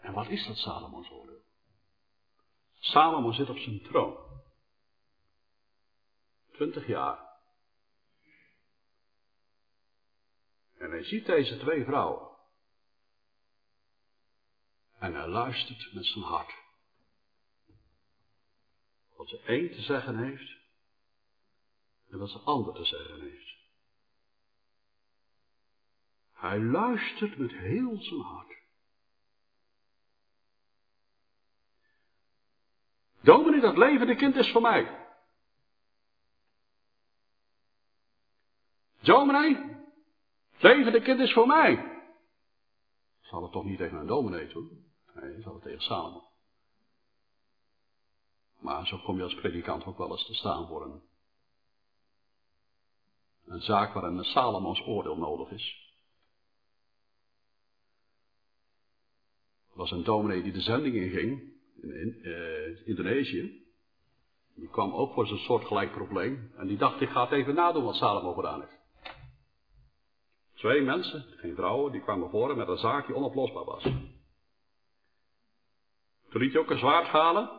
En 0.00 0.12
wat 0.12 0.28
is 0.28 0.46
dat 0.46 0.56
Salomo's 0.56 1.10
oordeel? 1.10 1.27
Salomo 2.78 3.32
zit 3.32 3.48
op 3.48 3.58
zijn 3.58 3.82
troon. 3.82 4.16
Twintig 6.52 6.86
jaar. 6.86 7.26
En 10.78 10.90
hij 10.90 11.04
ziet 11.04 11.26
deze 11.26 11.58
twee 11.58 11.84
vrouwen. 11.84 12.36
En 14.98 15.14
hij 15.14 15.28
luistert 15.28 15.92
met 15.92 16.04
zijn 16.04 16.24
hart. 16.24 16.54
Wat 19.16 19.28
de 19.28 19.42
een 19.44 19.70
te 19.70 19.82
zeggen 19.82 20.18
heeft 20.18 20.56
en 22.10 22.18
wat 22.18 22.30
de 22.30 22.38
ander 22.38 22.74
te 22.74 22.84
zeggen 22.84 23.20
heeft. 23.20 23.56
Hij 26.32 26.60
luistert 26.60 27.38
met 27.38 27.50
heel 27.50 28.02
zijn 28.02 28.20
hart. 28.20 28.57
Dominee, 33.28 33.60
dat 33.60 33.76
levende 33.76 34.16
kind 34.16 34.36
is 34.36 34.52
voor 34.52 34.60
mij. 34.60 35.06
Dominee, 39.00 39.76
levende 40.58 41.02
kind 41.02 41.20
is 41.20 41.32
voor 41.32 41.46
mij. 41.46 42.02
Zal 43.20 43.42
het 43.42 43.52
toch 43.52 43.64
niet 43.64 43.78
tegen 43.78 43.98
een 43.98 44.06
dominee 44.06 44.48
doen? 44.48 44.92
Nee, 45.14 45.40
zal 45.42 45.54
het 45.54 45.62
tegen 45.62 45.80
Salomo. 45.80 46.30
Maar 48.58 48.86
zo 48.86 48.98
kom 48.98 49.16
je 49.16 49.22
als 49.22 49.34
predikant 49.34 49.84
ook 49.84 49.98
wel 49.98 50.10
eens 50.10 50.26
te 50.26 50.34
staan 50.34 50.66
voor 50.66 50.84
een, 50.84 51.02
een 53.44 53.60
zaak 53.60 53.92
waarin 53.92 54.18
een 54.18 54.24
Salomo's 54.24 54.86
oordeel 54.86 55.16
nodig 55.16 55.50
is. 55.50 55.86
was 59.72 59.90
een 59.90 60.04
dominee 60.04 60.42
die 60.42 60.52
de 60.52 60.60
zending 60.60 60.94
inging 60.94 61.57
in, 61.82 62.18
uh, 62.22 62.86
Indonesië. 62.86 63.66
Die 64.54 64.68
kwam 64.68 64.92
ook 64.92 65.12
voor 65.12 65.26
zo'n 65.26 65.38
soortgelijk 65.38 65.92
probleem. 65.92 66.52
En 66.56 66.66
die 66.66 66.76
dacht, 66.76 67.00
ik 67.00 67.08
ga 67.08 67.22
het 67.22 67.32
even 67.32 67.54
nadoen 67.54 67.84
wat 67.84 67.94
Salomo 67.94 68.32
gedaan 68.32 68.60
heeft. 68.60 68.78
Twee 70.54 70.82
mensen, 70.82 71.24
geen 71.36 71.54
vrouwen, 71.54 71.92
die 71.92 72.00
kwamen 72.00 72.30
voor 72.30 72.56
met 72.56 72.68
een 72.68 72.78
zaak 72.78 73.06
die 73.06 73.16
onoplosbaar 73.16 73.64
was. 73.64 73.82
Toen 76.28 76.40
liet 76.40 76.52
hij 76.52 76.60
ook 76.60 76.70
een 76.70 76.78
zwaard 76.78 77.06
halen. 77.06 77.50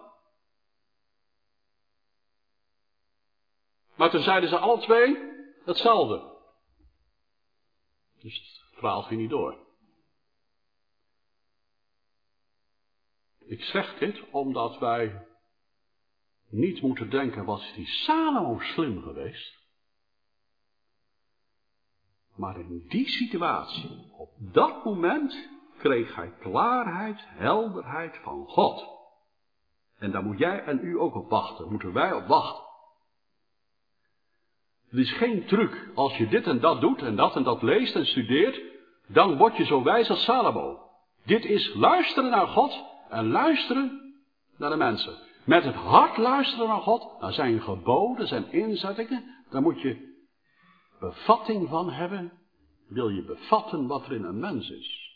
Maar 3.95 4.10
toen 4.10 4.21
zeiden 4.21 4.49
ze 4.49 4.58
alle 4.58 4.79
twee 4.79 5.17
hetzelfde. 5.65 6.38
Dus 8.21 8.38
het 8.38 8.79
verhaal 8.79 9.01
ging 9.01 9.21
niet 9.21 9.29
door. 9.29 9.68
Ik 13.49 13.63
zeg 13.63 13.97
dit 13.97 14.29
omdat 14.31 14.79
wij 14.79 15.27
niet 16.49 16.81
moeten 16.81 17.09
denken, 17.09 17.45
was 17.45 17.73
die 17.73 17.88
Salomo 17.88 18.59
slim 18.59 19.01
geweest? 19.01 19.57
Maar 22.35 22.59
in 22.59 22.85
die 22.88 23.09
situatie, 23.09 24.12
op 24.17 24.29
dat 24.38 24.85
moment, 24.85 25.49
kreeg 25.77 26.15
hij 26.15 26.33
klaarheid, 26.39 27.19
helderheid 27.21 28.17
van 28.23 28.45
God. 28.47 28.88
En 29.97 30.12
daar 30.12 30.23
moet 30.23 30.38
jij 30.38 30.63
en 30.63 30.79
u 30.83 30.99
ook 30.99 31.15
op 31.15 31.29
wachten, 31.29 31.69
moeten 31.69 31.93
wij 31.93 32.13
op 32.13 32.27
wachten. 32.27 32.63
Het 34.89 34.99
is 34.99 35.12
geen 35.12 35.45
truc. 35.45 35.91
Als 35.95 36.17
je 36.17 36.27
dit 36.27 36.47
en 36.47 36.59
dat 36.59 36.81
doet 36.81 37.01
en 37.01 37.15
dat 37.15 37.35
en 37.35 37.43
dat 37.43 37.62
leest 37.62 37.95
en 37.95 38.05
studeert, 38.05 38.62
dan 39.07 39.38
word 39.38 39.57
je 39.57 39.65
zo 39.65 39.83
wijs 39.83 40.09
als 40.09 40.23
Salomo. 40.23 40.89
Dit 41.23 41.45
is 41.45 41.73
luisteren 41.73 42.29
naar 42.29 42.47
God 42.47 42.88
en 43.09 43.27
luisteren 43.27 44.13
naar 44.57 44.69
de 44.69 44.75
mensen. 44.75 45.17
Met 45.45 45.63
het 45.63 45.75
hart 45.75 46.17
luisteren 46.17 46.67
naar 46.67 46.81
God, 46.81 47.21
naar 47.21 47.33
zijn 47.33 47.61
geboden, 47.61 48.27
zijn 48.27 48.51
inzettingen, 48.51 49.23
daar 49.49 49.61
moet 49.61 49.81
je 49.81 50.17
bevatting 50.99 51.69
van 51.69 51.89
hebben. 51.89 52.31
Wil 52.87 53.09
je 53.09 53.23
bevatten 53.23 53.87
wat 53.87 54.05
er 54.05 54.13
in 54.13 54.23
een 54.23 54.39
mens 54.39 54.69
is? 54.69 55.07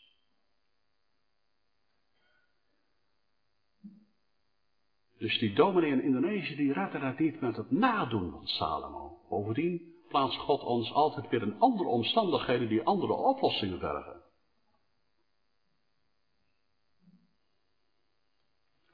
Dus 5.17 5.39
die 5.39 5.53
dominee 5.53 5.91
in 5.91 6.03
Indonesië, 6.03 6.55
die 6.55 6.73
redde 6.73 6.99
dat 6.99 7.19
niet 7.19 7.41
met 7.41 7.55
het 7.55 7.71
nadoen 7.71 8.31
van 8.31 8.47
Salomo. 8.47 9.17
Bovendien 9.29 9.93
plaatst 10.07 10.39
God 10.39 10.63
ons 10.63 10.93
altijd 10.93 11.29
weer 11.29 11.41
in 11.41 11.59
andere 11.59 11.89
omstandigheden 11.89 12.67
die 12.67 12.83
andere 12.83 13.13
oplossingen 13.13 13.79
vergen. 13.79 14.22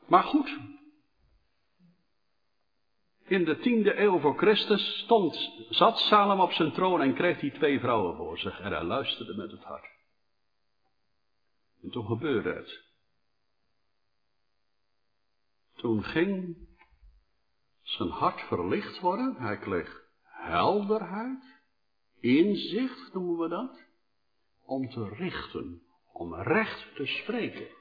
Maar 0.09 0.23
goed, 0.23 0.57
in 3.23 3.45
de 3.45 3.59
tiende 3.59 3.99
eeuw 3.99 4.19
voor 4.19 4.37
Christus 4.37 4.99
stond, 4.99 5.51
zat 5.69 5.99
Salem 5.99 6.39
op 6.39 6.51
zijn 6.51 6.71
troon 6.71 7.01
en 7.01 7.13
kreeg 7.13 7.39
hij 7.39 7.49
twee 7.49 7.79
vrouwen 7.79 8.15
voor 8.15 8.37
zich 8.37 8.59
en 8.59 8.71
hij 8.71 8.83
luisterde 8.83 9.35
met 9.35 9.51
het 9.51 9.63
hart. 9.63 9.87
En 11.81 11.89
toen 11.89 12.05
gebeurde 12.05 12.53
het. 12.53 12.87
Toen 15.75 16.03
ging 16.03 16.57
zijn 17.81 18.09
hart 18.09 18.41
verlicht 18.41 18.99
worden, 18.99 19.35
hij 19.35 19.57
kreeg 19.57 20.03
helderheid, 20.23 21.61
inzicht 22.19 23.13
noemen 23.13 23.37
we 23.37 23.47
dat, 23.47 23.87
om 24.65 24.89
te 24.89 25.09
richten, 25.09 25.81
om 26.13 26.35
recht 26.35 26.95
te 26.95 27.05
spreken. 27.05 27.77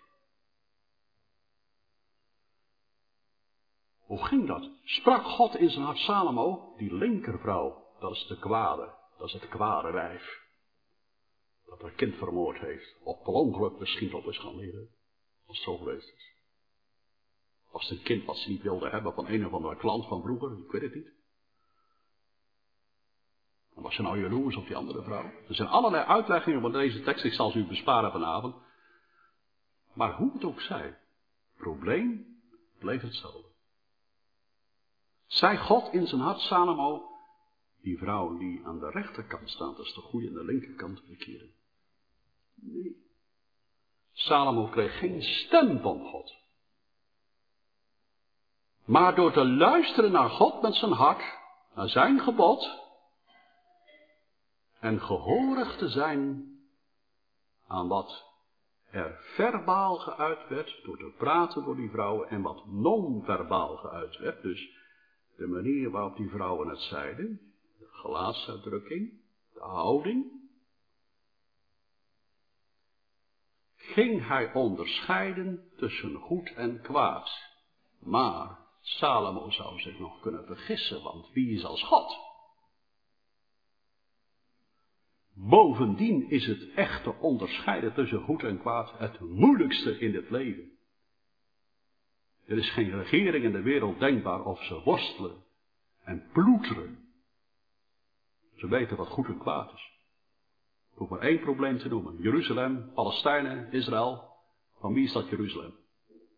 Hoe 4.09 4.25
ging 4.25 4.47
dat? 4.47 4.71
Sprak 4.85 5.25
God 5.25 5.57
in 5.57 5.71
zijn 5.71 5.85
hart 5.85 5.99
Salomo, 5.99 6.75
die 6.77 6.95
linkervrouw, 6.95 7.87
dat 8.01 8.13
is 8.13 8.27
de 8.27 8.39
kwade, 8.39 8.95
dat 9.19 9.27
is 9.27 9.33
het 9.33 9.49
kwade 9.49 9.91
wijf. 9.91 10.47
Dat 11.67 11.83
haar 11.83 11.91
kind 11.91 12.15
vermoord 12.15 12.59
heeft, 12.59 12.97
of 13.03 13.23
per 13.23 13.33
ongeluk 13.33 13.79
misschien 13.79 14.15
op 14.15 14.25
is 14.27 14.39
gaan 14.39 14.57
leren, 14.57 14.89
als 15.47 15.57
het 15.57 15.67
zo 15.67 15.77
geweest 15.77 16.15
is. 16.17 16.33
Was 17.71 17.89
het 17.89 17.99
een 17.99 18.05
kind 18.05 18.25
wat 18.25 18.37
ze 18.37 18.51
niet 18.51 18.63
wilde 18.63 18.89
hebben 18.89 19.15
van 19.15 19.29
een 19.29 19.47
of 19.47 19.53
andere 19.53 19.77
klant 19.77 20.07
van 20.07 20.23
vroeger, 20.23 20.59
ik 20.59 20.71
weet 20.71 20.83
het 20.83 20.95
niet. 20.95 21.13
Dan 23.75 23.83
was 23.83 23.97
je 23.97 24.03
nou 24.03 24.21
jaloers 24.21 24.57
op 24.57 24.67
die 24.67 24.77
andere 24.77 25.03
vrouw. 25.03 25.25
Er 25.49 25.55
zijn 25.55 25.69
allerlei 25.69 26.05
uitleggingen 26.05 26.61
van 26.61 26.73
deze 26.73 27.03
tekst, 27.03 27.25
ik 27.25 27.33
zal 27.33 27.51
ze 27.51 27.59
u 27.59 27.67
besparen 27.67 28.13
vanavond. 28.13 28.57
Maar 29.93 30.15
hoe 30.15 30.33
het 30.33 30.45
ook 30.45 30.61
zij, 30.61 30.87
het 30.87 31.57
probleem 31.57 32.41
bleef 32.79 33.01
hetzelfde. 33.01 33.48
Zij 35.29 35.59
God 35.59 35.93
in 35.93 36.07
zijn 36.07 36.21
hart, 36.21 36.41
Salomo, 36.41 37.09
die 37.83 37.99
vrouw 37.99 38.37
die 38.39 38.67
aan 38.67 38.79
de 38.79 38.91
rechterkant 38.91 39.51
staat, 39.51 39.77
dat 39.77 39.87
is 39.87 39.95
de 39.95 40.01
goede 40.01 40.29
aan 40.29 40.35
de 40.35 40.45
linkerkant 40.45 41.03
verkeren. 41.07 41.55
Nee. 42.55 43.07
Salomo 44.13 44.67
kreeg 44.67 44.99
geen 44.99 45.23
stem 45.23 45.81
van 45.81 46.01
God. 46.01 46.37
Maar 48.85 49.15
door 49.15 49.33
te 49.33 49.47
luisteren 49.47 50.13
naar 50.13 50.31
God 50.31 50.63
met 50.63 50.75
zijn 50.75 50.93
hart, 50.93 51.39
naar 51.75 51.89
zijn 51.89 52.21
gebod, 52.21 52.87
en 54.81 55.01
gehoorig 55.01 55.77
te 55.77 55.89
zijn 55.89 56.53
aan 57.67 57.89
wat 57.89 58.27
er 58.91 59.19
verbaal 59.21 59.97
geuit 59.97 60.49
werd, 60.49 60.81
door 60.85 60.97
te 60.97 61.15
praten 61.19 61.65
door 61.65 61.77
die 61.77 61.91
vrouwen, 61.91 62.29
en 62.29 62.43
wat 62.43 62.67
non-verbaal 62.67 63.77
geuit 63.77 64.17
werd, 64.17 64.43
dus 64.43 64.77
de 65.39 65.47
manier 65.47 65.91
waarop 65.91 66.17
die 66.17 66.29
vrouwen 66.29 66.69
het 66.69 66.81
zeiden, 66.81 67.41
de 67.79 67.89
gelaatsuitdrukking, 67.91 69.21
de 69.53 69.61
houding, 69.61 70.33
ging 73.77 74.27
hij 74.27 74.53
onderscheiden 74.53 75.71
tussen 75.77 76.15
goed 76.15 76.53
en 76.55 76.81
kwaad. 76.81 77.31
Maar 77.99 78.59
Salomo 78.81 79.51
zou 79.51 79.81
zich 79.81 79.99
nog 79.99 80.21
kunnen 80.21 80.47
vergissen, 80.47 81.03
want 81.03 81.33
wie 81.33 81.51
is 81.51 81.65
als 81.65 81.83
God? 81.83 82.17
Bovendien 85.35 86.31
is 86.31 86.47
het 86.47 86.71
echte 86.75 87.15
onderscheiden 87.15 87.95
tussen 87.95 88.21
goed 88.21 88.43
en 88.43 88.59
kwaad 88.59 88.99
het 88.99 89.21
moeilijkste 89.21 89.99
in 89.99 90.15
het 90.15 90.31
leven. 90.31 90.78
Er 92.49 92.57
is 92.57 92.71
geen 92.71 92.91
regering 92.91 93.45
in 93.45 93.53
de 93.53 93.63
wereld 93.63 93.99
denkbaar 93.99 94.45
of 94.45 94.63
ze 94.63 94.81
worstelen 94.85 95.45
en 96.05 96.29
ploeteren. 96.33 97.13
Ze 98.57 98.69
weten 98.69 98.97
wat 98.97 99.09
goed 99.09 99.27
en 99.27 99.39
kwaad 99.39 99.73
is. 99.73 99.93
Ik 100.93 100.99
hoef 100.99 101.09
maar 101.09 101.21
één 101.21 101.41
probleem 101.41 101.79
te 101.79 101.89
noemen. 101.89 102.17
Jeruzalem, 102.23 102.93
Palestijnen, 102.95 103.73
Israël. 103.73 104.37
Van 104.79 104.93
wie 104.93 105.05
is 105.05 105.13
dat 105.13 105.29
Jeruzalem? 105.29 105.75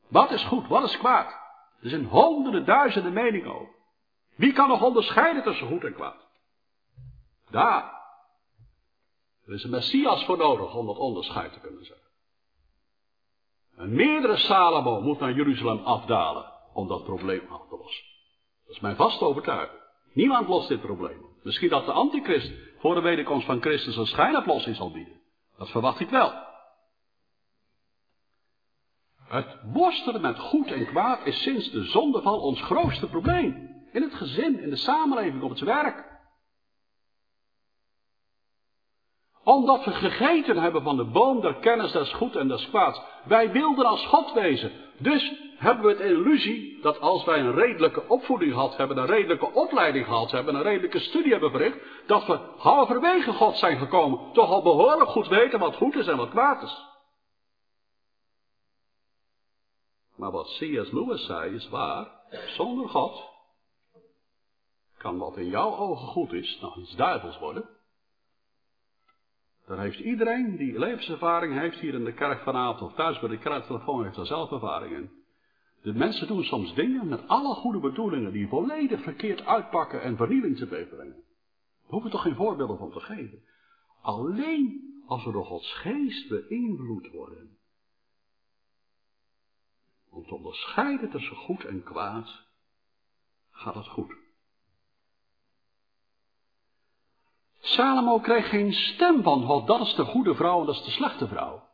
Wat 0.09 0.31
is 0.31 0.45
goed, 0.45 0.67
wat 0.67 0.85
is 0.85 0.99
kwaad? 0.99 1.39
Er 1.81 1.89
zijn 1.89 2.05
honderden, 2.05 2.65
duizenden 2.65 3.13
meningen 3.13 3.55
over. 3.55 3.75
Wie 4.35 4.53
kan 4.53 4.69
nog 4.69 4.83
onderscheiden 4.83 5.43
tussen 5.43 5.67
goed 5.67 5.85
en 5.85 5.95
kwaad? 5.95 6.29
Daar. 7.51 7.99
Er 9.47 9.55
is 9.55 9.65
een 9.65 9.71
Messias 9.71 10.25
voor 10.25 10.37
nodig 10.37 10.75
om 10.75 10.87
dat 10.87 10.99
onderscheid 10.99 11.53
te 11.53 11.61
kunnen 11.61 11.85
zeggen. 11.85 12.00
Een 13.81 13.95
meerdere 13.95 14.37
Salomo 14.37 15.01
moet 15.01 15.19
naar 15.19 15.33
Jeruzalem 15.33 15.79
afdalen 15.85 16.45
om 16.73 16.89
dat 16.89 17.05
probleem 17.05 17.43
af 17.49 17.69
te 17.69 17.77
lossen. 17.77 18.05
Dat 18.67 18.75
is 18.75 18.81
mijn 18.81 18.97
vaste 18.97 19.25
overtuiging. 19.25 19.81
Niemand 20.13 20.49
lost 20.49 20.69
dit 20.69 20.81
probleem. 20.81 21.27
Misschien 21.43 21.69
dat 21.69 21.85
de 21.85 21.93
antichrist 21.93 22.53
voor 22.79 22.95
de 22.95 23.01
wederkomst 23.01 23.47
van 23.47 23.61
Christus 23.61 23.97
een 23.97 24.07
schijnoplossing 24.07 24.77
zal 24.77 24.91
bieden. 24.91 25.21
Dat 25.59 25.71
verwacht 25.71 26.01
ik 26.01 26.09
wel. 26.09 26.33
Het 29.29 29.57
worstelen 29.73 30.21
met 30.21 30.39
goed 30.39 30.73
en 30.73 30.87
kwaad 30.87 31.27
is 31.27 31.43
sinds 31.43 31.71
de 31.71 31.85
zondeval 31.85 32.41
ons 32.41 32.63
grootste 32.63 33.09
probleem. 33.09 33.69
In 33.93 34.03
het 34.03 34.15
gezin, 34.15 34.61
in 34.61 34.71
de 34.71 34.77
samenleving, 34.77 35.43
op 35.43 35.51
het 35.51 35.61
werk. 35.61 36.10
Omdat 39.51 39.85
we 39.85 39.91
gegeten 39.91 40.57
hebben 40.57 40.83
van 40.83 40.97
de 40.97 41.05
boom 41.05 41.41
der 41.41 41.55
kennis 41.55 41.93
des 41.93 42.13
goed 42.13 42.37
en 42.37 42.49
des 42.49 42.69
kwaads. 42.69 43.01
Wij 43.25 43.53
wilden 43.53 43.87
als 43.87 44.07
God 44.07 44.33
wezen. 44.33 44.73
Dus 44.99 45.33
hebben 45.57 45.85
we 45.85 45.91
het 45.91 46.01
illusie 46.01 46.81
dat 46.83 47.01
als 47.01 47.25
wij 47.25 47.39
een 47.39 47.55
redelijke 47.55 48.09
opvoeding 48.09 48.53
gehad 48.53 48.77
hebben, 48.77 48.97
een 48.97 49.07
redelijke 49.07 49.53
opleiding 49.53 50.07
gehad 50.07 50.31
hebben, 50.31 50.55
een 50.55 50.63
redelijke 50.63 50.99
studie 50.99 51.33
hebben 51.33 51.51
verricht, 51.51 51.79
dat 52.07 52.27
we 52.27 52.39
halverwege 52.57 53.33
God 53.33 53.57
zijn 53.57 53.79
gekomen. 53.79 54.33
Toch 54.33 54.51
al 54.51 54.63
behoorlijk 54.63 55.11
goed 55.11 55.29
weten 55.29 55.59
wat 55.59 55.77
goed 55.77 55.95
is 55.95 56.07
en 56.07 56.17
wat 56.17 56.31
kwaad 56.31 56.63
is. 56.63 56.85
Maar 60.17 60.31
wat 60.31 60.47
C.S. 60.47 60.91
Lewis 60.93 61.27
zei 61.27 61.55
is 61.55 61.69
waar. 61.69 62.09
Zonder 62.47 62.89
God 62.89 63.29
kan 64.99 65.19
wat 65.19 65.37
in 65.37 65.49
jouw 65.49 65.77
ogen 65.77 66.07
goed 66.07 66.33
is 66.33 66.59
nog 66.61 66.77
iets 66.77 66.97
duivels 66.97 67.39
worden. 67.39 67.80
Dan 69.71 69.79
heeft 69.79 69.99
iedereen 69.99 70.57
die 70.57 70.79
levenservaring 70.79 71.59
heeft 71.59 71.79
hier 71.79 71.95
in 71.95 72.05
de 72.05 72.15
kerk 72.15 72.43
vanavond 72.43 72.83
of 72.83 72.95
thuis 72.95 73.21
bij 73.21 73.29
de 73.29 73.39
kerktelefoon 73.39 74.05
heeft 74.05 74.17
daar 74.17 74.27
zelf 74.27 74.51
ervaring 74.51 74.97
in. 74.97 75.11
De 75.83 75.93
mensen 75.93 76.27
doen 76.27 76.45
soms 76.45 76.75
dingen 76.75 77.09
met 77.09 77.29
alle 77.29 77.55
goede 77.55 77.79
bedoelingen 77.79 78.33
die 78.33 78.49
volledig 78.49 79.03
verkeerd 79.03 79.45
uitpakken 79.45 80.03
en 80.03 80.17
vernieling 80.17 80.57
te 80.57 80.67
brengen. 80.67 81.23
We 81.87 81.87
hoeven 81.87 82.11
toch 82.11 82.23
geen 82.23 82.35
voorbeelden 82.35 82.79
van 82.79 82.91
te 82.91 83.01
geven. 83.01 83.43
Alleen 84.03 84.81
als 85.07 85.25
we 85.25 85.33
door 85.33 85.45
Gods 85.45 85.73
geest 85.73 86.29
beïnvloed 86.29 87.11
worden. 87.11 87.59
Om 90.11 90.27
te 90.27 90.35
onderscheiden 90.35 91.11
tussen 91.11 91.37
goed 91.37 91.65
en 91.65 91.83
kwaad 91.83 92.47
gaat 93.51 93.75
het 93.75 93.89
goed. 93.89 94.20
Salomo 97.61 98.19
kreeg 98.19 98.49
geen 98.49 98.73
stem 98.73 99.23
van 99.23 99.45
God, 99.45 99.67
dat 99.67 99.81
is 99.81 99.95
de 99.95 100.05
goede 100.05 100.35
vrouw 100.35 100.61
en 100.61 100.67
dat 100.67 100.75
is 100.75 100.85
de 100.85 100.91
slechte 100.91 101.29
vrouw. 101.29 101.69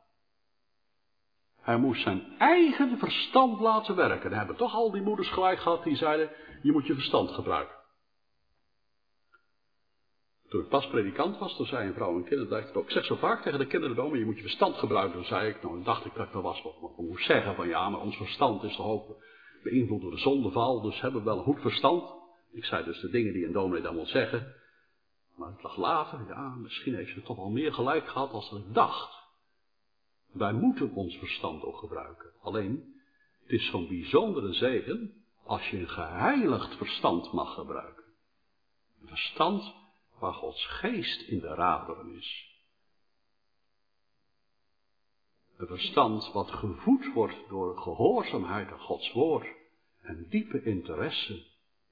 Hij 1.60 1.76
moest 1.76 2.02
zijn 2.02 2.34
eigen 2.38 2.98
verstand 2.98 3.60
laten 3.60 3.96
werken. 3.96 4.30
We 4.30 4.36
hebben 4.36 4.56
toch 4.56 4.74
al 4.74 4.90
die 4.90 5.02
moeders 5.02 5.28
gelijk 5.28 5.58
gehad 5.58 5.82
die 5.82 5.96
zeiden, 5.96 6.30
je 6.62 6.72
moet 6.72 6.86
je 6.86 6.94
verstand 6.94 7.30
gebruiken. 7.30 7.74
Toen 10.48 10.60
ik 10.60 10.68
pas 10.68 10.86
predikant 10.86 11.38
was, 11.38 11.56
toen 11.56 11.66
zei 11.66 11.86
een 11.86 11.94
vrouw 11.94 12.16
en 12.16 12.24
kinderen, 12.24 12.68
ik 12.74 12.90
zeg 12.90 13.04
zo 13.04 13.14
vaak 13.14 13.42
tegen 13.42 13.58
de 13.58 13.66
kinderen, 13.66 13.96
maar 13.96 14.18
je 14.18 14.24
moet 14.24 14.36
je 14.36 14.42
verstand 14.42 14.76
gebruiken. 14.76 15.14
Toen 15.14 15.24
zei 15.24 15.48
ik, 15.48 15.62
nou 15.62 15.82
dacht 15.82 16.04
ik 16.04 16.14
dat 16.14 16.26
ik 16.26 16.32
wel 16.32 16.42
was, 16.42 16.62
wat 16.62 16.90
ik 16.90 16.96
moest 16.96 17.26
zeggen 17.26 17.54
van 17.54 17.68
ja, 17.68 17.88
maar 17.88 18.00
ons 18.00 18.16
verstand 18.16 18.62
is 18.62 18.76
toch 18.76 18.86
ook 18.86 19.16
beïnvloed 19.62 20.00
door 20.00 20.10
de 20.10 20.18
zondeval, 20.18 20.80
dus 20.80 21.00
hebben 21.00 21.20
we 21.20 21.26
wel 21.26 21.38
een 21.38 21.44
goed 21.44 21.60
verstand. 21.60 22.14
Ik 22.52 22.64
zei 22.64 22.84
dus 22.84 23.00
de 23.00 23.10
dingen 23.10 23.32
die 23.32 23.46
een 23.46 23.52
dominee 23.52 23.82
dan 23.82 23.94
wil 23.94 24.06
zeggen, 24.06 24.54
maar 25.36 25.50
het 25.50 25.62
lag 25.62 25.76
later, 25.76 26.26
ja, 26.28 26.48
misschien 26.48 26.94
heeft 26.94 27.12
ze 27.12 27.22
toch 27.22 27.36
wel 27.36 27.50
meer 27.50 27.72
gelijk 27.72 28.08
gehad 28.08 28.32
als 28.32 28.52
ik 28.52 28.74
dacht. 28.74 29.24
Wij 30.32 30.52
moeten 30.52 30.94
ons 30.94 31.16
verstand 31.16 31.62
ook 31.62 31.76
gebruiken. 31.76 32.32
Alleen, 32.42 33.00
het 33.42 33.50
is 33.50 33.70
zo'n 33.70 33.88
bijzondere 33.88 34.52
zegen 34.52 35.24
als 35.44 35.70
je 35.70 35.78
een 35.78 35.88
geheiligd 35.88 36.76
verstand 36.76 37.32
mag 37.32 37.54
gebruiken. 37.54 38.04
Een 39.00 39.08
verstand 39.08 39.74
waar 40.18 40.34
Gods 40.34 40.66
geest 40.66 41.28
in 41.28 41.40
de 41.40 41.54
raderen 41.54 42.14
is. 42.14 42.54
Een 45.56 45.66
verstand 45.66 46.32
wat 46.32 46.50
gevoed 46.50 47.12
wordt 47.12 47.48
door 47.48 47.78
gehoorzaamheid 47.78 48.72
aan 48.72 48.80
Gods 48.80 49.12
woord 49.12 49.46
en 50.00 50.26
diepe 50.28 50.62
interesse 50.62 51.44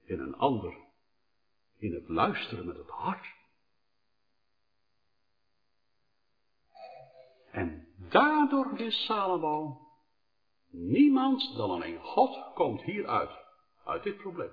in 0.05 0.21
een 0.21 0.37
ander, 0.37 0.84
in 1.85 1.94
het 1.94 2.09
luisteren 2.09 2.66
met 2.66 2.77
het 2.77 2.88
hart. 2.88 3.27
En 7.51 7.87
daardoor 7.97 8.79
is 8.79 9.05
Salomo, 9.05 9.81
niemand 10.70 11.57
dan 11.57 11.70
alleen 11.70 12.01
God 12.01 12.55
komt 12.55 12.83
hieruit, 12.83 13.31
uit 13.85 14.03
dit 14.03 14.16
probleem. 14.16 14.53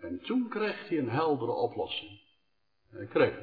En 0.00 0.20
toen 0.20 0.48
kreeg 0.48 0.88
hij 0.88 0.98
een 0.98 1.10
heldere 1.10 1.52
oplossing. 1.52 2.20
Hij 2.90 3.06
kreeg, 3.06 3.38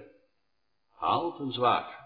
haalt 0.89 1.39
een 1.39 1.51
zwaard. 1.51 2.03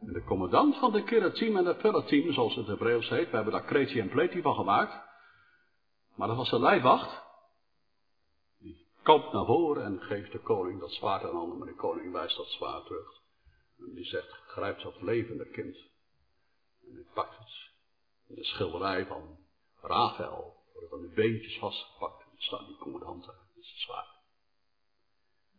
En 0.00 0.12
de 0.12 0.24
commandant 0.24 0.76
van 0.76 0.92
de 0.92 1.04
Kiratim 1.04 1.56
en 1.56 1.64
de 1.64 1.74
Pelotim, 1.74 2.32
zoals 2.32 2.54
het 2.54 2.66
Hebreeuws 2.66 3.08
heet, 3.08 3.30
we 3.30 3.34
hebben 3.34 3.52
daar 3.52 3.64
Kreti 3.64 4.00
en 4.00 4.08
Pleti 4.08 4.42
van 4.42 4.54
gemaakt. 4.54 5.02
Maar 6.14 6.28
dat 6.28 6.36
was 6.36 6.50
de 6.50 6.60
lijfwacht. 6.60 7.23
Komt 9.04 9.32
naar 9.32 9.44
voren 9.44 9.84
en 9.84 10.00
geeft 10.00 10.32
de 10.32 10.38
koning 10.38 10.80
dat 10.80 10.92
zwaard 10.92 11.24
aan 11.24 11.34
handen, 11.34 11.58
maar 11.58 11.66
de 11.66 11.74
koning 11.74 12.12
wijst 12.12 12.36
dat 12.36 12.46
zwaard 12.46 12.86
terug. 12.86 13.22
En 13.78 13.94
die 13.94 14.04
zegt, 14.04 14.30
grijp 14.30 14.80
dat 14.80 15.02
levende 15.02 15.48
kind. 15.50 15.76
En 16.86 16.94
hij 16.94 17.06
pakt 17.14 17.38
het. 17.38 17.70
In 18.26 18.34
de 18.34 18.44
schilderij 18.44 19.06
van 19.06 19.38
Rafael 19.80 20.56
worden 20.72 20.90
van 20.90 21.00
de 21.00 21.08
beentjes 21.14 21.58
vastgepakt. 21.58 22.20
En 22.20 22.28
dan 22.30 22.40
staan 22.40 22.66
die 22.66 22.76
commandanten, 22.76 23.34
dat 23.54 23.64
is 23.64 23.82
zwaard. 23.82 24.08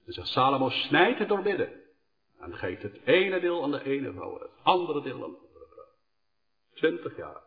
En 0.05 0.13
zegt 0.13 0.27
Salomo, 0.27 0.69
snijd 0.69 1.17
het 1.17 1.27
door 1.27 1.41
midden. 1.41 1.83
En 2.39 2.55
geeft 2.55 2.81
het 2.81 3.01
ene 3.03 3.39
deel 3.39 3.63
aan 3.63 3.71
de 3.71 3.83
ene 3.83 4.13
vrouw, 4.13 4.39
het 4.39 4.51
andere 4.63 5.01
deel 5.01 5.23
aan 5.23 5.31
de 5.31 5.37
andere 5.37 5.67
vrouw. 5.71 5.93
Twintig 6.73 7.17
jaar. 7.17 7.43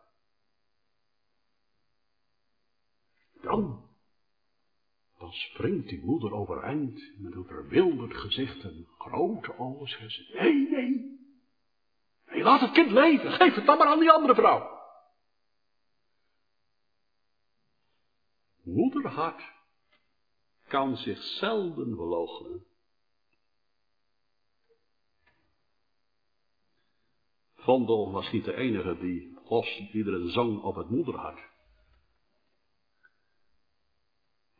Dan 3.41 3.88
dan 5.19 5.31
springt 5.31 5.89
die 5.89 6.03
moeder 6.03 6.33
overeind 6.33 7.11
met 7.17 7.33
een 7.33 7.45
verwilderd 7.45 8.13
gezicht 8.13 8.63
en 8.63 8.87
grote 8.97 9.57
ogen. 9.57 9.87
Zegt 9.87 10.11
ze, 10.11 10.37
nee, 10.39 10.69
nee. 10.69 11.19
Nee, 12.25 12.43
laat 12.43 12.61
het 12.61 12.71
kind 12.71 12.91
leven. 12.91 13.31
Geef 13.31 13.55
het 13.55 13.65
dan 13.65 13.77
maar 13.77 13.87
aan 13.87 13.99
die 13.99 14.11
andere 14.11 14.35
vrouw. 14.35 14.77
Moederhart 18.63 19.41
kan 20.67 20.97
zich 20.97 21.23
zelden 21.23 21.95
verloochenen. 21.95 22.65
Vondel 27.55 28.11
was 28.11 28.31
niet 28.31 28.45
de 28.45 28.53
enige 28.53 28.97
die 28.97 29.37
los 29.43 29.89
iedere 29.91 30.29
zong 30.29 30.61
op 30.61 30.75
het 30.75 30.89
moederhart. 30.89 31.48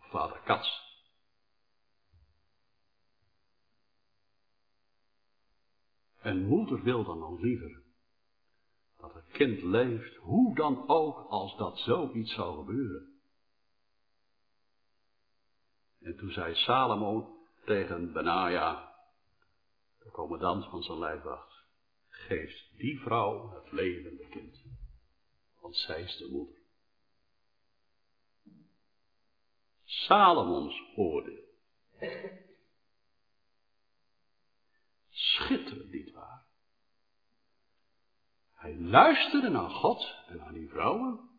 Vader 0.10 0.41
Kats. 0.45 0.88
En 6.22 6.45
moeder 6.45 6.84
wil 6.84 7.04
dan 7.04 7.19
nog 7.19 7.39
liever 7.39 7.84
dat 8.98 9.13
het 9.13 9.28
kind 9.32 9.62
leeft, 9.62 10.15
hoe 10.15 10.56
dan 10.56 10.88
ook 10.88 11.30
als 11.30 11.58
dat 11.58 11.78
zoiets 11.78 12.34
zou 12.34 12.58
gebeuren. 12.58 13.19
En 16.00 16.17
toen 16.17 16.32
zei 16.32 16.56
Salomo 16.56 17.38
tegen 17.65 18.13
Benaja, 18.13 18.95
de 20.00 20.12
commandant 20.12 20.65
van 20.65 20.84
zijn 20.84 21.00
lijfwacht, 21.00 21.65
geef 22.10 22.67
die 22.78 23.00
vrouw 23.00 23.50
het 23.50 23.72
levende 23.72 24.28
kind, 24.28 24.63
want 25.62 25.76
zij 25.76 26.02
is 26.02 26.17
de 26.17 26.30
moeder. 26.32 26.59
Salomons 29.89 30.84
oordeel. 30.95 31.43
Schitterend, 35.10 35.91
niet 35.91 36.12
waar? 36.12 36.45
Hij 38.54 38.75
luisterde 38.75 39.49
naar 39.49 39.69
God 39.69 40.15
en 40.28 40.38
naar 40.38 40.54
die 40.54 40.69
vrouwen. 40.69 41.30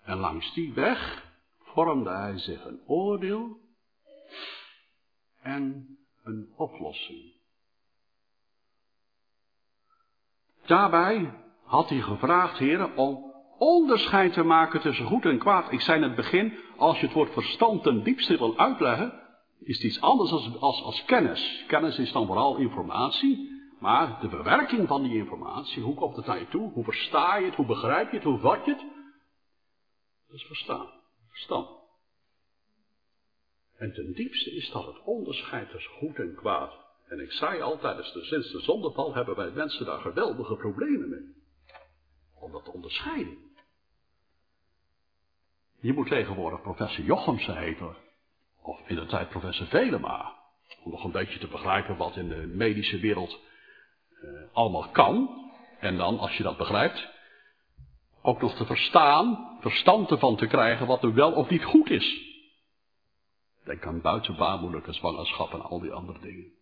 En 0.00 0.16
langs 0.16 0.54
die 0.54 0.72
weg 0.72 1.28
vormde 1.58 2.10
hij 2.10 2.38
zich 2.38 2.64
een 2.64 2.82
oordeel 2.86 3.60
en 5.40 5.98
een 6.22 6.52
oplossing. 6.56 7.32
Daarbij 10.66 11.44
had 11.62 11.88
hij 11.88 12.00
gevraagd, 12.00 12.58
heren, 12.58 12.96
om 12.96 13.29
onderscheid 13.60 14.32
te 14.32 14.42
maken 14.42 14.80
tussen 14.80 15.06
goed 15.06 15.24
en 15.24 15.38
kwaad. 15.38 15.72
Ik 15.72 15.80
zei 15.80 15.96
in 15.96 16.02
het 16.02 16.14
begin, 16.14 16.58
als 16.76 17.00
je 17.00 17.06
het 17.06 17.14
woord 17.14 17.32
verstand 17.32 17.82
ten 17.82 18.02
diepste 18.02 18.38
wil 18.38 18.58
uitleggen, 18.58 19.12
is 19.58 19.76
het 19.76 19.86
iets 19.86 20.00
anders 20.00 20.30
als, 20.30 20.58
als, 20.60 20.82
als 20.82 21.04
kennis. 21.04 21.64
Kennis 21.66 21.98
is 21.98 22.12
dan 22.12 22.26
vooral 22.26 22.56
informatie, 22.56 23.50
maar 23.78 24.18
de 24.20 24.28
bewerking 24.28 24.88
van 24.88 25.02
die 25.02 25.16
informatie, 25.16 25.82
hoe 25.82 25.94
komt 25.94 26.16
het 26.16 26.26
naar 26.26 26.38
je 26.38 26.48
toe, 26.48 26.72
hoe 26.72 26.84
versta 26.84 27.36
je 27.36 27.46
het, 27.46 27.54
hoe 27.54 27.66
begrijp 27.66 28.10
je 28.10 28.16
het, 28.16 28.26
hoe 28.26 28.38
vat 28.38 28.64
je 28.64 28.70
het, 28.70 28.84
dat 30.26 30.36
is 30.36 30.44
verstaan, 30.44 30.88
verstand. 31.28 31.68
En 33.76 33.92
ten 33.92 34.12
diepste 34.12 34.50
is 34.50 34.70
dat 34.70 34.86
het 34.86 35.02
onderscheid 35.04 35.70
tussen 35.70 35.92
goed 35.92 36.16
en 36.16 36.34
kwaad. 36.34 36.72
En 37.08 37.20
ik 37.20 37.32
zei 37.32 37.78
dus 37.80 38.28
sinds 38.28 38.52
de 38.52 38.60
zondeval 38.60 39.14
hebben 39.14 39.36
wij 39.36 39.50
mensen 39.50 39.86
daar 39.86 40.00
geweldige 40.00 40.56
problemen 40.56 41.08
mee. 41.08 41.34
Om 42.34 42.52
dat 42.52 42.64
te 42.64 42.72
onderscheiden. 42.72 43.49
Je 45.80 45.92
moet 45.92 46.08
tegenwoordig 46.08 46.62
professor 46.62 47.04
Jochemsen 47.04 47.56
heten. 47.56 47.96
Of 48.62 48.80
in 48.86 48.94
de 48.94 49.06
tijd 49.06 49.28
professor 49.28 49.66
Velema. 49.66 50.38
Om 50.84 50.90
nog 50.90 51.04
een 51.04 51.10
beetje 51.10 51.38
te 51.38 51.48
begrijpen 51.48 51.96
wat 51.96 52.16
in 52.16 52.28
de 52.28 52.46
medische 52.46 52.98
wereld 52.98 53.38
eh, 54.22 54.28
allemaal 54.52 54.88
kan. 54.88 55.38
En 55.78 55.96
dan, 55.96 56.18
als 56.18 56.36
je 56.36 56.42
dat 56.42 56.56
begrijpt, 56.56 57.08
ook 58.22 58.40
nog 58.40 58.54
te 58.54 58.66
verstaan, 58.66 59.56
verstand 59.60 60.10
ervan 60.10 60.36
te 60.36 60.46
krijgen 60.46 60.86
wat 60.86 61.02
er 61.02 61.14
wel 61.14 61.32
of 61.32 61.50
niet 61.50 61.64
goed 61.64 61.90
is. 61.90 62.28
Denk 63.64 63.86
aan 63.86 64.00
buitenbaarmoedelijke 64.00 64.92
zwangerschap 64.92 65.52
en 65.52 65.62
al 65.62 65.80
die 65.80 65.92
andere 65.92 66.18
dingen. 66.20 66.52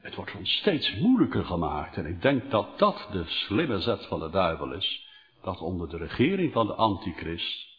Het 0.00 0.14
wordt 0.14 0.34
ons 0.34 0.56
steeds 0.56 0.94
moeilijker 0.94 1.44
gemaakt 1.44 1.96
en 1.96 2.06
ik 2.06 2.22
denk 2.22 2.50
dat 2.50 2.78
dat 2.78 3.08
de 3.12 3.24
slimme 3.26 3.80
zet 3.80 4.06
van 4.06 4.20
de 4.20 4.30
duivel 4.30 4.72
is 4.72 5.10
dat 5.42 5.60
onder 5.60 5.88
de 5.88 5.96
regering 5.96 6.52
van 6.52 6.66
de 6.66 6.74
antichrist 6.74 7.70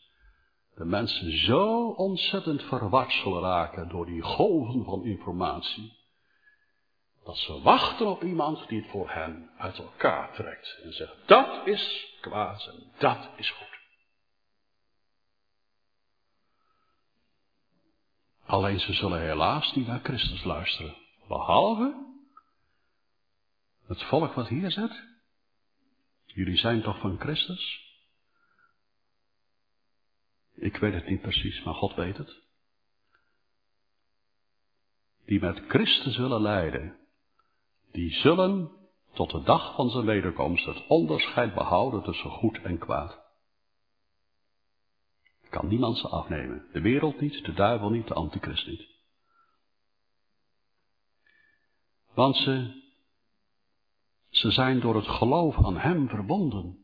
de 0.76 0.86
mensen 0.86 1.38
zo 1.38 1.88
ontzettend 1.89 2.63
verward 2.63 3.12
zullen 3.12 3.41
raken 3.41 3.89
door 3.89 4.06
die 4.06 4.21
golven 4.21 4.84
van 4.84 5.04
informatie, 5.04 5.97
dat 7.23 7.38
ze 7.38 7.62
wachten 7.62 8.08
op 8.08 8.23
iemand 8.23 8.67
die 8.67 8.82
het 8.82 8.89
voor 8.89 9.10
hen 9.10 9.49
uit 9.58 9.78
elkaar 9.78 10.34
trekt 10.34 10.80
en 10.84 10.93
zegt, 10.93 11.15
dat 11.26 11.67
is 11.67 12.15
kwaad 12.21 12.65
en 12.65 12.91
dat 12.97 13.30
is 13.36 13.49
goed. 13.49 13.71
Alleen 18.45 18.80
ze 18.80 18.93
zullen 18.93 19.21
helaas 19.21 19.73
niet 19.73 19.88
naar 19.88 19.99
Christus 20.04 20.43
luisteren, 20.43 20.95
behalve 21.28 22.12
het 23.88 24.04
volk 24.04 24.34
wat 24.34 24.47
hier 24.47 24.71
zit. 24.71 25.12
Jullie 26.34 26.58
zijn 26.58 26.82
toch 26.82 27.00
van 27.00 27.19
Christus? 27.19 27.91
Ik 30.56 30.78
weet 30.78 30.93
het 30.93 31.08
niet 31.08 31.22
precies, 31.22 31.63
maar 31.63 31.74
God 31.74 31.96
weet 31.96 32.17
het. 32.17 32.41
Die 35.26 35.39
met 35.39 35.63
Christus 35.67 36.17
willen 36.17 36.41
lijden, 36.41 36.98
die 37.91 38.13
zullen 38.13 38.72
tot 39.13 39.32
de 39.32 39.43
dag 39.43 39.76
van 39.76 39.89
zijn 39.89 40.06
wederkomst 40.06 40.65
het 40.65 40.88
onderscheid 40.88 41.54
behouden 41.54 42.04
tussen 42.04 42.30
goed 42.30 42.62
en 42.62 42.78
kwaad. 42.78 43.22
Kan 45.50 45.67
niemand 45.67 45.98
ze 45.98 46.08
afnemen. 46.08 46.67
De 46.72 46.82
wereld 46.82 47.19
niet, 47.19 47.46
de 47.46 47.54
duivel 47.54 47.89
niet, 47.89 48.08
de 48.08 48.13
antichrist 48.13 48.67
niet. 48.67 48.88
Want 52.13 52.36
ze, 52.36 52.83
ze 54.34 54.52
zijn 54.52 54.80
door 54.80 54.96
het 54.96 55.08
geloof 55.08 55.65
aan 55.65 55.78
hem 55.78 56.10
verbonden. 56.10 56.78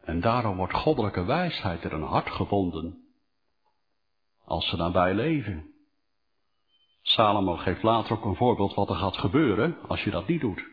En 0.00 0.20
daarom 0.20 0.56
wordt 0.56 0.74
goddelijke 0.74 1.24
wijsheid 1.24 1.84
in 1.84 1.90
hun 1.90 2.02
hart 2.02 2.30
gevonden. 2.30 3.04
Als 4.44 4.68
ze 4.68 4.76
daarbij 4.76 5.14
leven. 5.14 5.74
Salomo 7.02 7.56
geeft 7.56 7.82
later 7.82 8.12
ook 8.16 8.24
een 8.24 8.36
voorbeeld 8.36 8.74
wat 8.74 8.88
er 8.88 8.94
gaat 8.94 9.16
gebeuren 9.16 9.76
als 9.88 10.04
je 10.04 10.10
dat 10.10 10.26
niet 10.26 10.40
doet. 10.40 10.64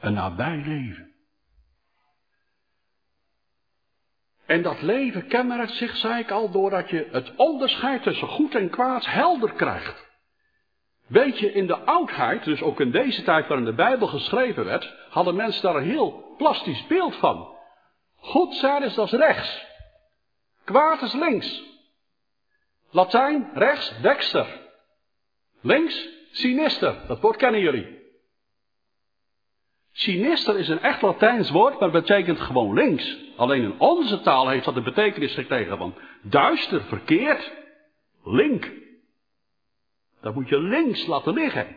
Een 0.00 0.14
nabij 0.14 0.56
leven. 0.56 1.12
En 4.46 4.62
dat 4.62 4.82
leven 4.82 5.28
kenmerkt 5.28 5.72
zich, 5.72 5.96
zei 5.96 6.22
ik 6.22 6.30
al, 6.30 6.50
doordat 6.50 6.90
je 6.90 7.08
het 7.12 7.36
onderscheid 7.36 8.02
tussen 8.02 8.28
goed 8.28 8.54
en 8.54 8.70
kwaad 8.70 9.04
helder 9.04 9.52
krijgt. 9.52 10.12
Weet 11.06 11.38
je, 11.38 11.52
in 11.52 11.66
de 11.66 11.78
oudheid, 11.78 12.44
dus 12.44 12.62
ook 12.62 12.80
in 12.80 12.90
deze 12.90 13.22
tijd 13.22 13.46
waarin 13.46 13.66
de 13.66 13.74
Bijbel 13.74 14.06
geschreven 14.06 14.64
werd, 14.64 14.94
hadden 15.10 15.34
mensen 15.34 15.62
daar 15.62 15.76
een 15.76 15.90
heel 15.90 16.34
plastisch 16.36 16.86
beeld 16.86 17.16
van. 17.16 17.48
Goed 18.16 18.54
zijn 18.54 18.82
is 18.82 18.94
dat 18.94 19.10
rechts. 19.10 19.66
Kwaad 20.64 21.02
is 21.02 21.12
links. 21.12 21.62
Latijn, 22.90 23.50
rechts, 23.54 24.00
dexter. 24.00 24.46
Links, 25.60 26.08
sinister. 26.32 26.96
Dat 27.06 27.20
woord 27.20 27.36
kennen 27.36 27.60
jullie. 27.60 28.02
Sinister 29.92 30.58
is 30.58 30.68
een 30.68 30.80
echt 30.80 31.02
Latijns 31.02 31.50
woord, 31.50 31.80
maar 31.80 31.90
betekent 31.90 32.40
gewoon 32.40 32.74
links. 32.74 33.16
Alleen 33.36 33.62
in 33.62 33.80
onze 33.80 34.20
taal 34.20 34.48
heeft 34.48 34.64
dat 34.64 34.74
de 34.74 34.82
betekenis 34.82 35.34
gekregen 35.34 35.78
van 35.78 35.94
duister, 36.22 36.82
verkeerd, 36.82 37.52
link. 38.24 38.72
Dat 40.24 40.34
moet 40.34 40.48
je 40.48 40.58
links 40.58 41.06
laten 41.06 41.34
liggen. 41.34 41.76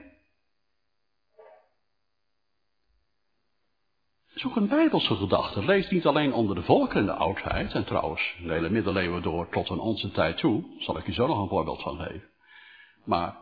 Ook 4.45 4.55
een 4.55 4.67
bijbelse 4.67 5.15
gedachte. 5.15 5.65
Lees 5.65 5.89
niet 5.89 6.05
alleen 6.05 6.33
onder 6.33 6.55
de 6.55 6.61
volken 6.61 6.99
in 6.99 7.05
de 7.05 7.13
oudheid, 7.13 7.73
en 7.73 7.85
trouwens 7.85 8.35
de 8.43 8.51
hele 8.51 8.69
middeleeuwen 8.69 9.21
door 9.21 9.49
tot 9.49 9.69
aan 9.69 9.79
onze 9.79 10.11
tijd 10.11 10.37
toe, 10.37 10.63
zal 10.79 10.97
ik 10.97 11.05
je 11.05 11.13
zo 11.13 11.27
nog 11.27 11.41
een 11.41 11.47
voorbeeld 11.47 11.81
van 11.81 11.97
geven. 11.97 12.29
Maar 13.05 13.37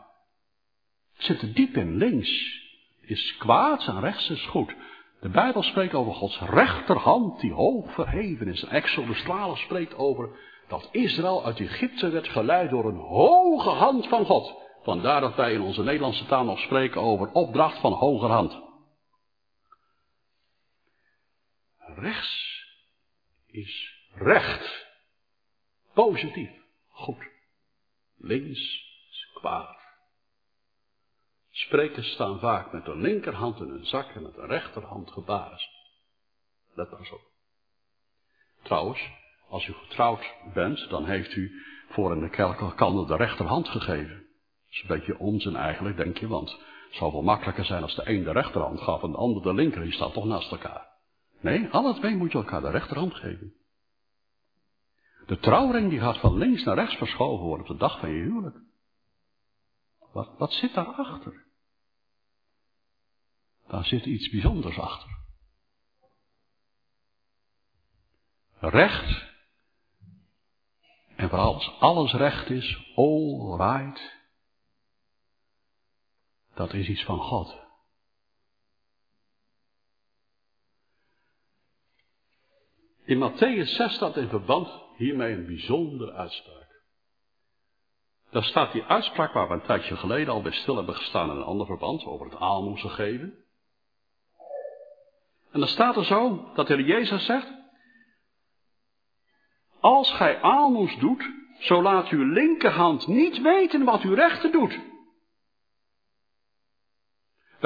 zit 1.12 1.42
er 1.42 1.54
diep 1.54 1.76
in 1.76 1.96
links 1.96 2.60
is 3.00 3.36
kwaad 3.36 3.86
en 3.86 4.00
rechts 4.00 4.30
is 4.30 4.46
goed. 4.46 4.74
De 5.20 5.28
Bijbel 5.28 5.62
spreekt 5.62 5.94
over 5.94 6.14
Gods 6.14 6.40
rechterhand 6.40 7.40
die 7.40 7.52
hoog 7.52 7.92
verheven 7.92 8.48
is. 8.48 8.62
En 8.62 8.70
Exodus 8.70 9.20
12 9.20 9.58
spreekt 9.58 9.94
over 9.94 10.38
dat 10.68 10.88
Israël 10.92 11.44
uit 11.44 11.60
Egypte 11.60 12.08
werd 12.08 12.28
geleid 12.28 12.70
door 12.70 12.84
een 12.84 13.00
hoge 13.00 13.70
hand 13.70 14.08
van 14.08 14.24
God. 14.24 14.64
Vandaar 14.86 15.20
dat 15.20 15.34
wij 15.34 15.52
in 15.52 15.60
onze 15.60 15.82
Nederlandse 15.82 16.26
taal 16.26 16.44
nog 16.44 16.58
spreken 16.58 17.00
over 17.00 17.30
opdracht 17.32 17.80
van 17.80 17.92
hogerhand. 17.92 18.62
Rechts 21.78 22.64
is 23.46 24.00
recht. 24.14 24.86
Positief. 25.92 26.50
Goed. 26.88 27.28
Links 28.16 28.60
is 29.10 29.30
kwaad. 29.34 29.78
Sprekers 31.50 32.12
staan 32.12 32.38
vaak 32.38 32.72
met 32.72 32.84
de 32.84 32.96
linkerhand 32.96 33.60
in 33.60 33.68
hun 33.68 33.86
zak 33.86 34.14
en 34.14 34.22
met 34.22 34.34
de 34.34 34.46
rechterhand 34.46 35.10
gebazen. 35.10 35.70
Let 36.74 36.90
maar 36.90 37.00
eens 37.00 37.10
op. 37.10 37.30
Trouwens, 38.62 39.10
als 39.48 39.66
u 39.66 39.72
getrouwd 39.72 40.34
bent, 40.54 40.88
dan 40.88 41.06
heeft 41.06 41.34
u 41.34 41.62
voor 41.88 42.12
in 42.12 42.20
de 42.20 43.06
de 43.06 43.16
rechterhand 43.16 43.68
gegeven. 43.68 44.25
Is 44.70 44.80
een 44.80 44.96
beetje 44.96 45.18
onzin 45.18 45.56
eigenlijk, 45.56 45.96
denk 45.96 46.18
je, 46.18 46.28
want 46.28 46.50
het 46.50 46.94
zou 46.94 47.12
wel 47.12 47.22
makkelijker 47.22 47.64
zijn 47.64 47.82
als 47.82 47.94
de 47.94 48.10
een 48.10 48.24
de 48.24 48.32
rechterhand 48.32 48.80
gaf 48.80 49.02
en 49.02 49.10
de 49.10 49.16
ander 49.16 49.42
de 49.42 49.54
linker, 49.54 49.82
die 49.82 49.92
staat 49.92 50.12
toch 50.12 50.24
naast 50.24 50.50
elkaar. 50.50 50.86
Nee, 51.40 51.68
alle 51.68 51.94
twee 51.94 52.16
moet 52.16 52.32
je 52.32 52.38
elkaar 52.38 52.60
de 52.60 52.70
rechterhand 52.70 53.14
geven. 53.14 53.54
De 55.26 55.38
trouwring 55.38 55.90
die 55.90 55.98
gaat 55.98 56.18
van 56.18 56.38
links 56.38 56.64
naar 56.64 56.74
rechts 56.74 56.96
verschoven 56.96 57.44
worden 57.44 57.66
op 57.66 57.72
de 57.72 57.78
dag 57.78 58.00
van 58.00 58.10
je 58.10 58.22
huwelijk. 58.22 58.56
Wat, 60.12 60.38
wat 60.38 60.52
zit 60.52 60.74
daarachter? 60.74 61.44
Daar 63.68 63.84
zit 63.84 64.04
iets 64.04 64.30
bijzonders 64.30 64.78
achter. 64.78 65.10
Recht. 68.58 69.24
En 71.16 71.28
vooral 71.28 71.54
als 71.54 71.76
alles 71.80 72.12
recht 72.12 72.50
is, 72.50 72.92
all 72.94 73.56
right. 73.56 74.15
Dat 76.56 76.72
is 76.72 76.88
iets 76.88 77.04
van 77.04 77.18
God. 77.18 77.56
In 83.04 83.18
Matthäus 83.18 83.74
6 83.74 83.94
staat 83.94 84.16
in 84.16 84.28
verband 84.28 84.68
hiermee 84.96 85.32
een 85.32 85.46
bijzondere 85.46 86.12
uitspraak. 86.12 86.82
Daar 88.30 88.44
staat 88.44 88.72
die 88.72 88.84
uitspraak 88.84 89.32
waar 89.32 89.48
we 89.48 89.54
een 89.54 89.62
tijdje 89.62 89.96
geleden 89.96 90.32
al 90.32 90.42
bij 90.42 90.52
stil 90.52 90.76
hebben 90.76 90.94
gestaan 90.94 91.30
in 91.30 91.36
een 91.36 91.42
ander 91.42 91.66
verband 91.66 92.04
over 92.04 92.26
het 92.26 92.38
aalmoezen 92.38 92.90
geven. 92.90 93.44
En 95.50 95.60
dan 95.60 95.68
staat 95.68 95.96
er 95.96 96.04
zo 96.04 96.50
dat 96.54 96.66
de 96.66 96.74
Heer 96.74 96.84
Jezus 96.84 97.24
zegt, 97.24 97.52
als 99.80 100.12
gij 100.12 100.40
aalmoes 100.40 100.98
doet, 100.98 101.30
zo 101.58 101.82
laat 101.82 102.08
uw 102.08 102.24
linkerhand 102.24 103.06
niet 103.06 103.40
weten 103.40 103.84
wat 103.84 104.02
uw 104.02 104.14
rechter 104.14 104.52
doet. 104.52 104.94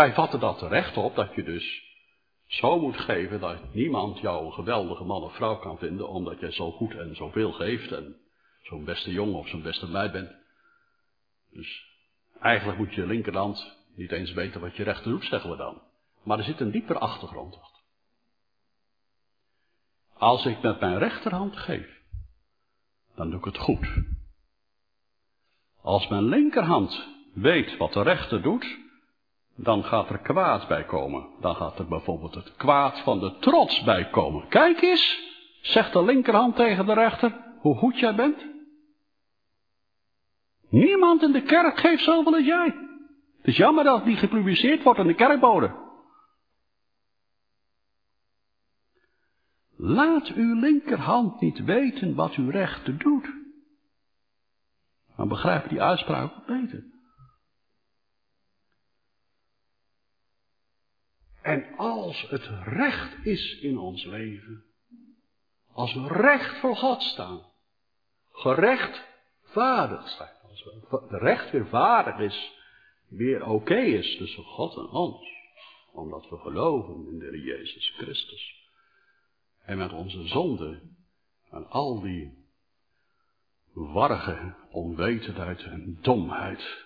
Wij 0.00 0.14
vatten 0.14 0.40
dat 0.40 0.58
terecht 0.58 0.96
op 0.96 1.14
dat 1.14 1.34
je 1.34 1.42
dus 1.42 1.82
zo 2.46 2.78
moet 2.78 2.96
geven 2.96 3.40
dat 3.40 3.74
niemand 3.74 4.18
jou 4.18 4.46
een 4.46 4.52
geweldige 4.52 5.04
man 5.04 5.22
of 5.22 5.34
vrouw 5.34 5.58
kan 5.58 5.78
vinden 5.78 6.08
omdat 6.08 6.40
jij 6.40 6.52
zo 6.52 6.70
goed 6.70 6.94
en 6.94 7.16
zoveel 7.16 7.52
geeft 7.52 7.92
en 7.92 8.16
zo'n 8.62 8.84
beste 8.84 9.12
jongen 9.12 9.34
of 9.34 9.48
zo'n 9.48 9.62
beste 9.62 9.88
meid 9.88 10.12
bent. 10.12 10.30
Dus 11.50 11.84
eigenlijk 12.40 12.78
moet 12.78 12.94
je 12.94 13.06
linkerhand 13.06 13.76
niet 13.94 14.12
eens 14.12 14.32
weten 14.32 14.60
wat 14.60 14.76
je 14.76 14.82
rechter 14.82 15.10
doet, 15.10 15.24
zeggen 15.24 15.50
we 15.50 15.56
dan. 15.56 15.82
Maar 16.22 16.38
er 16.38 16.44
zit 16.44 16.60
een 16.60 16.70
dieper 16.70 16.98
achtergrond 16.98 17.58
achter. 17.60 17.82
Als 20.14 20.46
ik 20.46 20.62
met 20.62 20.80
mijn 20.80 20.98
rechterhand 20.98 21.56
geef, 21.56 22.00
dan 23.14 23.30
doe 23.30 23.38
ik 23.38 23.44
het 23.44 23.58
goed. 23.58 23.88
Als 25.82 26.08
mijn 26.08 26.24
linkerhand 26.24 27.08
weet 27.34 27.76
wat 27.76 27.92
de 27.92 28.02
rechter 28.02 28.42
doet, 28.42 28.88
dan 29.62 29.84
gaat 29.84 30.10
er 30.10 30.18
kwaad 30.18 30.68
bij 30.68 30.84
komen. 30.84 31.26
Dan 31.40 31.54
gaat 31.56 31.78
er 31.78 31.88
bijvoorbeeld 31.88 32.34
het 32.34 32.56
kwaad 32.56 33.00
van 33.00 33.20
de 33.20 33.36
trots 33.38 33.82
bij 33.82 34.10
komen. 34.10 34.48
Kijk 34.48 34.82
eens, 34.82 35.18
zegt 35.60 35.92
de 35.92 36.04
linkerhand 36.04 36.56
tegen 36.56 36.86
de 36.86 36.94
rechter, 36.94 37.36
hoe 37.58 37.76
goed 37.76 37.98
jij 37.98 38.14
bent. 38.14 38.46
Niemand 40.68 41.22
in 41.22 41.32
de 41.32 41.42
kerk 41.42 41.78
geeft 41.78 42.04
zoveel 42.04 42.34
als 42.34 42.44
jij. 42.44 42.66
Het 43.36 43.46
is 43.46 43.56
jammer 43.56 43.84
dat 43.84 43.96
het 43.96 44.04
niet 44.04 44.18
gepubliceerd 44.18 44.82
wordt 44.82 45.00
in 45.00 45.06
de 45.06 45.14
kerkbode. 45.14 45.88
Laat 49.76 50.28
uw 50.28 50.54
linkerhand 50.54 51.40
niet 51.40 51.64
weten 51.64 52.14
wat 52.14 52.34
uw 52.34 52.50
rechter 52.50 52.98
doet. 52.98 53.28
Dan 55.16 55.28
begrijp 55.28 55.68
die 55.68 55.82
uitspraak 55.82 56.46
beter. 56.46 56.89
En 61.50 61.76
als 61.76 62.26
het 62.28 62.48
recht 62.64 63.26
is 63.26 63.58
in 63.60 63.78
ons 63.78 64.04
leven, 64.04 64.64
Als 65.72 65.94
we 65.94 66.06
recht 66.06 66.60
voor 66.60 66.76
God 66.76 67.02
staan. 67.02 67.42
Gerechtvaardigd 68.32 70.08
zijn. 70.08 70.32
Als 70.42 70.64
de 71.08 71.18
recht 71.18 71.50
weer 71.50 71.66
vaardig 71.66 72.18
is. 72.18 72.52
Weer 73.08 73.46
oké 73.46 73.76
is 73.76 74.16
tussen 74.16 74.44
God 74.44 74.76
en 74.76 74.88
ons. 74.88 75.28
Omdat 75.92 76.28
we 76.28 76.36
geloven 76.36 77.06
in 77.06 77.18
de 77.18 77.40
Jezus 77.40 77.92
Christus. 77.96 78.68
En 79.64 79.78
met 79.78 79.92
onze 79.92 80.26
zonden 80.26 80.96
en 81.50 81.66
al 81.68 82.00
die 82.00 82.48
warge 83.72 84.54
onwetendheid 84.70 85.62
en 85.62 85.98
domheid 86.00 86.84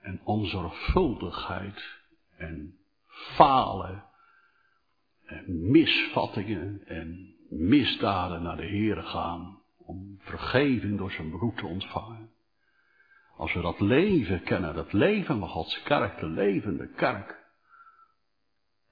en 0.00 0.20
onzorgvuldigheid 0.24 1.98
en 2.36 2.79
falen 3.34 4.04
en 5.24 5.70
misvattingen 5.70 6.82
en 6.86 7.34
misdaden 7.48 8.42
naar 8.42 8.56
de 8.56 8.66
Heere 8.66 9.02
gaan 9.02 9.62
om 9.76 10.18
vergeving 10.18 10.98
door 10.98 11.10
zijn 11.10 11.30
bloed 11.30 11.56
te 11.56 11.66
ontvangen. 11.66 12.30
Als 13.36 13.52
we 13.52 13.60
dat 13.60 13.80
leven 13.80 14.42
kennen, 14.42 14.74
dat 14.74 14.92
leven 14.92 15.38
van 15.38 15.48
Gods 15.48 15.82
kerk, 15.82 16.18
de 16.18 16.26
levende 16.26 16.88
kerk, 16.88 17.38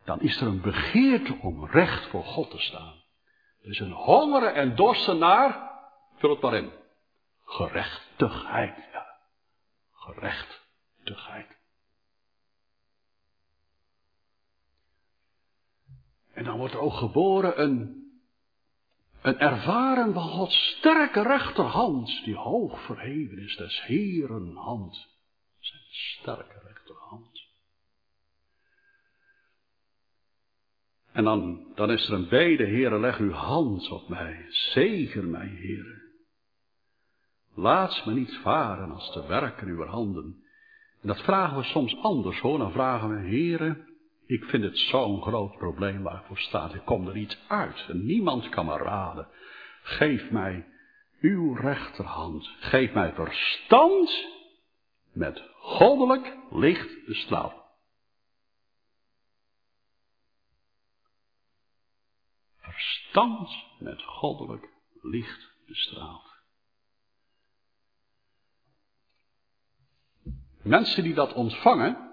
dan 0.04 0.20
is 0.20 0.40
er 0.40 0.46
een 0.46 0.60
begeerte 0.60 1.38
om 1.40 1.66
recht 1.66 2.06
voor 2.06 2.24
God 2.24 2.50
te 2.50 2.58
staan. 2.58 2.94
Er 3.62 3.70
is 3.70 3.78
een 3.78 3.92
hongeren 3.92 4.54
en 4.54 4.76
dorsten 4.76 5.18
naar, 5.18 5.70
vul 6.16 6.30
het 6.30 6.40
maar 6.40 6.54
in, 6.54 6.72
gerechtigheid. 7.44 8.76
Ja. 8.92 9.06
Gerechtigheid. 9.92 11.57
En 16.38 16.44
dan 16.44 16.58
wordt 16.58 16.74
er 16.74 16.80
ook 16.80 16.92
geboren 16.92 17.62
een, 17.62 18.06
een 19.22 19.38
ervaren 19.38 20.12
van 20.12 20.28
Gods 20.28 20.76
sterke 20.76 21.22
rechterhand, 21.22 22.24
die 22.24 22.36
hoog 22.36 22.84
verheven 22.84 23.38
is, 23.38 23.56
des 23.56 23.82
Heeren 23.82 24.56
hand. 24.56 25.08
Zijn 25.58 25.82
sterke 25.88 26.60
rechterhand. 26.66 27.46
En 31.12 31.24
dan, 31.24 31.66
dan 31.74 31.90
is 31.90 32.08
er 32.08 32.14
een 32.14 32.28
bede, 32.28 32.64
Heere, 32.64 32.98
leg 32.98 33.18
uw 33.18 33.32
hand 33.32 33.90
op 33.90 34.08
mij, 34.08 34.46
zegen 34.48 35.30
mij, 35.30 35.48
Heere. 35.48 36.02
Laat 37.54 38.02
me 38.06 38.12
niet 38.12 38.38
varen 38.42 38.90
als 38.90 39.12
te 39.12 39.26
werken 39.26 39.68
uw 39.68 39.84
handen. 39.84 40.44
En 41.00 41.08
dat 41.08 41.22
vragen 41.22 41.56
we 41.56 41.64
soms 41.64 41.96
anders 41.96 42.40
hoor, 42.40 42.58
dan 42.58 42.72
vragen 42.72 43.08
we, 43.08 43.28
Heere, 43.28 43.87
ik 44.28 44.44
vind 44.44 44.62
het 44.62 44.78
zo'n 44.78 45.22
groot 45.22 45.56
probleem 45.56 46.02
waar 46.02 46.20
ik 46.20 46.26
voor 46.26 46.38
staat. 46.38 46.74
Ik 46.74 46.84
kom 46.84 47.08
er 47.08 47.14
niet 47.14 47.38
uit 47.46 47.88
niemand 47.92 48.48
kan 48.48 48.66
me 48.66 48.76
raden. 48.76 49.28
Geef 49.82 50.30
mij 50.30 50.66
uw 51.20 51.54
rechterhand. 51.54 52.50
Geef 52.60 52.92
mij 52.92 53.12
verstand 53.12 54.26
met 55.12 55.42
goddelijk 55.54 56.36
licht 56.50 57.06
bestraald. 57.06 57.54
Verstand 62.56 63.50
met 63.78 64.02
goddelijk 64.02 64.68
licht 65.02 65.52
bestraald. 65.66 66.36
Mensen 70.62 71.02
die 71.02 71.14
dat 71.14 71.32
ontvangen, 71.32 72.07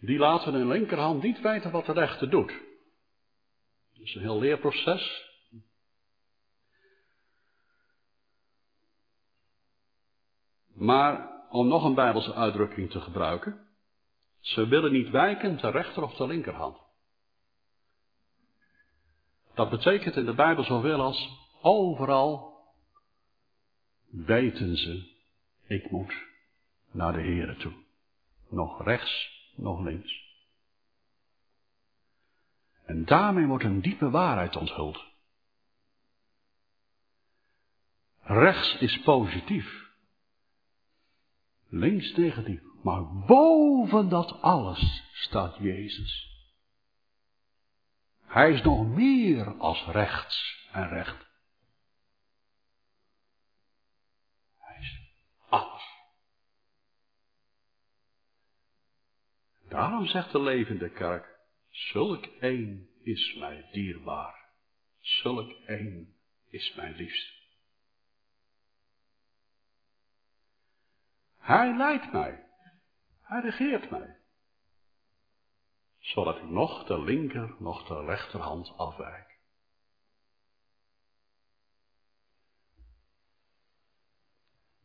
die 0.00 0.18
laten 0.18 0.52
hun 0.52 0.68
linkerhand 0.68 1.22
niet 1.22 1.40
weten 1.40 1.70
wat 1.70 1.86
de 1.86 1.92
rechter 1.92 2.30
doet. 2.30 2.52
Dat 3.92 4.02
is 4.02 4.14
een 4.14 4.20
heel 4.20 4.38
leerproces. 4.38 5.26
Maar 10.74 11.30
om 11.50 11.68
nog 11.68 11.84
een 11.84 11.94
Bijbelse 11.94 12.34
uitdrukking 12.34 12.90
te 12.90 13.00
gebruiken, 13.00 13.68
ze 14.40 14.66
willen 14.66 14.92
niet 14.92 15.10
wijken 15.10 15.56
ter 15.56 15.70
rechter 15.70 16.02
of 16.02 16.14
ter 16.14 16.26
linkerhand. 16.26 16.78
Dat 19.54 19.70
betekent 19.70 20.16
in 20.16 20.24
de 20.24 20.34
Bijbel 20.34 20.64
zoveel 20.64 21.00
als 21.00 21.28
overal 21.62 22.56
weten 24.10 24.76
ze, 24.76 25.16
ik 25.66 25.90
moet 25.90 26.14
naar 26.90 27.12
de 27.12 27.22
Here 27.22 27.56
toe. 27.56 27.72
Nog 28.48 28.84
rechts 28.84 29.37
nog 29.58 29.80
links. 29.80 30.26
En 32.84 33.04
daarmee 33.04 33.46
wordt 33.46 33.64
een 33.64 33.80
diepe 33.80 34.10
waarheid 34.10 34.56
onthuld. 34.56 35.04
Rechts 38.20 38.76
is 38.78 39.00
positief. 39.00 39.86
Links 41.68 42.16
negatief. 42.16 42.60
Maar 42.82 43.14
boven 43.14 44.08
dat 44.08 44.42
alles 44.42 45.02
staat 45.12 45.56
Jezus. 45.56 46.36
Hij 48.24 48.52
is 48.52 48.62
nog 48.62 48.86
meer 48.86 49.54
als 49.58 49.84
rechts 49.86 50.66
en 50.72 50.88
recht. 50.88 51.28
Daarom 59.68 60.06
zegt 60.06 60.32
de 60.32 60.40
levende 60.40 60.90
kerk, 60.90 61.38
zulk 61.70 62.24
één 62.24 62.88
is 63.02 63.36
mij 63.38 63.68
dierbaar, 63.72 64.48
zulk 65.00 65.50
één 65.66 66.16
is 66.50 66.74
mijn 66.74 66.94
liefst. 66.94 67.36
Hij 71.36 71.76
leidt 71.76 72.12
mij, 72.12 72.44
hij 73.22 73.40
regeert 73.40 73.90
mij, 73.90 74.16
zodat 75.98 76.36
ik 76.36 76.50
nog 76.50 76.84
de 76.84 77.02
linker, 77.02 77.54
nog 77.58 77.86
de 77.86 78.04
rechterhand 78.04 78.72
afwijk. 78.76 79.38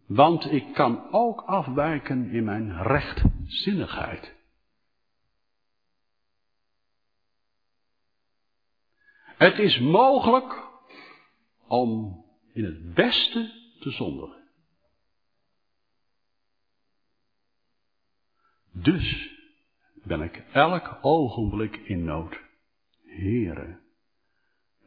Want 0.06 0.52
ik 0.52 0.74
kan 0.74 1.12
ook 1.12 1.42
afwijken 1.42 2.30
in 2.30 2.44
mijn 2.44 2.84
rechtzinnigheid. 2.84 4.42
Het 9.44 9.60
is 9.60 9.80
mogelijk 9.80 10.64
om 11.68 12.24
in 12.54 12.64
het 12.64 12.94
beste 12.94 13.52
te 13.80 13.92
zondigen. 13.92 14.50
Dus 18.72 19.30
ben 19.94 20.22
ik 20.22 20.44
elk 20.52 20.98
ogenblik 21.02 21.76
in 21.76 22.04
nood. 22.04 22.40
Heere, 23.06 23.80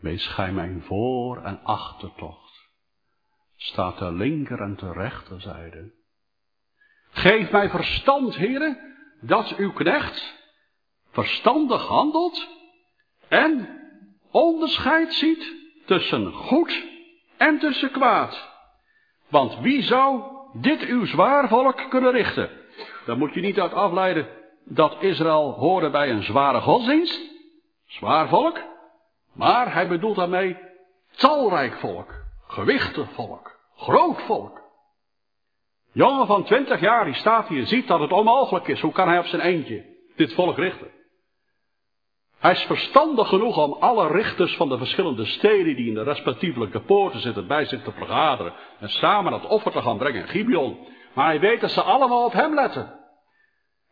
wees 0.01 0.27
gij 0.27 0.53
mijn 0.53 0.83
voor- 0.83 1.43
en 1.43 1.65
achtertocht. 1.65 2.69
Staat 3.57 3.99
de 3.99 4.13
linker 4.13 4.61
en 4.61 4.77
de 4.77 4.93
rechterzijde. 4.93 5.93
Geef 7.11 7.51
mij 7.51 7.71
verstand, 7.71 8.37
Heere, 8.37 8.95
dat 9.21 9.57
uw 9.57 9.73
knecht 9.73 10.35
verstandig 11.11 11.87
handelt 11.87 12.49
en 13.29 13.85
onderscheid 14.31 15.15
ziet 15.15 15.55
tussen 15.87 16.33
goed 16.33 16.85
en 17.37 17.59
tussen 17.59 17.91
kwaad. 17.91 18.55
Want 19.29 19.59
wie 19.61 19.83
zou 19.83 20.23
dit 20.53 20.81
uw 20.81 21.05
zwaar 21.05 21.49
volk 21.49 21.87
kunnen 21.89 22.13
richten? 22.13 22.51
Dan 23.07 23.19
moet 23.19 23.35
je 23.35 23.41
niet 23.41 23.61
uit 23.61 23.73
afleiden 23.73 24.29
dat 24.65 24.97
Israël 25.01 25.53
hoorde 25.53 25.91
bij 25.91 26.11
een 26.11 26.23
zware 26.23 26.61
godsdienst, 26.61 27.21
zwaar 27.87 28.29
volk, 28.29 28.61
maar 29.33 29.73
hij 29.73 29.89
bedoelt 29.89 30.17
daarmee 30.17 30.57
talrijk 31.17 31.75
volk, 31.75 32.15
gewichtig 32.47 33.13
volk, 33.13 33.59
groot 33.77 34.23
volk. 34.23 34.65
Jongen 35.93 36.27
van 36.27 36.45
twintig 36.45 36.81
jaar 36.81 37.05
die 37.05 37.15
staat 37.15 37.49
hier 37.49 37.67
ziet 37.67 37.87
dat 37.87 38.01
het 38.01 38.13
onmogelijk 38.13 38.69
is. 38.69 38.81
Hoe 38.81 38.93
kan 38.93 39.09
hij 39.09 39.19
op 39.19 39.25
zijn 39.25 39.43
eentje 39.43 39.85
dit 40.17 40.35
volk 40.35 40.57
richten? 40.57 40.91
Hij 42.39 42.53
is 42.53 42.63
verstandig 42.63 43.29
genoeg 43.29 43.57
om 43.57 43.73
alle 43.73 44.09
richters 44.09 44.57
van 44.57 44.69
de 44.69 44.79
verschillende 44.79 45.25
steden 45.25 45.77
die 45.77 45.89
in 45.89 45.95
de 45.95 46.03
respectievelijke 46.03 46.81
poorten 46.81 47.21
zitten 47.21 47.47
bij 47.47 47.65
zich 47.65 47.83
te 47.83 47.93
vergaderen 47.93 48.53
en 48.79 48.89
samen 48.89 49.33
dat 49.33 49.47
offer 49.47 49.73
te 49.73 49.83
gaan 49.83 49.99
brengen 49.99 50.21
in 50.21 50.29
Gibeon. 50.29 50.79
Maar 51.15 51.27
hij 51.27 51.41
weet 51.41 51.61
dat 51.61 51.71
ze 51.71 51.83
allemaal 51.83 52.25
op 52.25 52.33
hem 52.33 52.55
letten. 52.55 52.95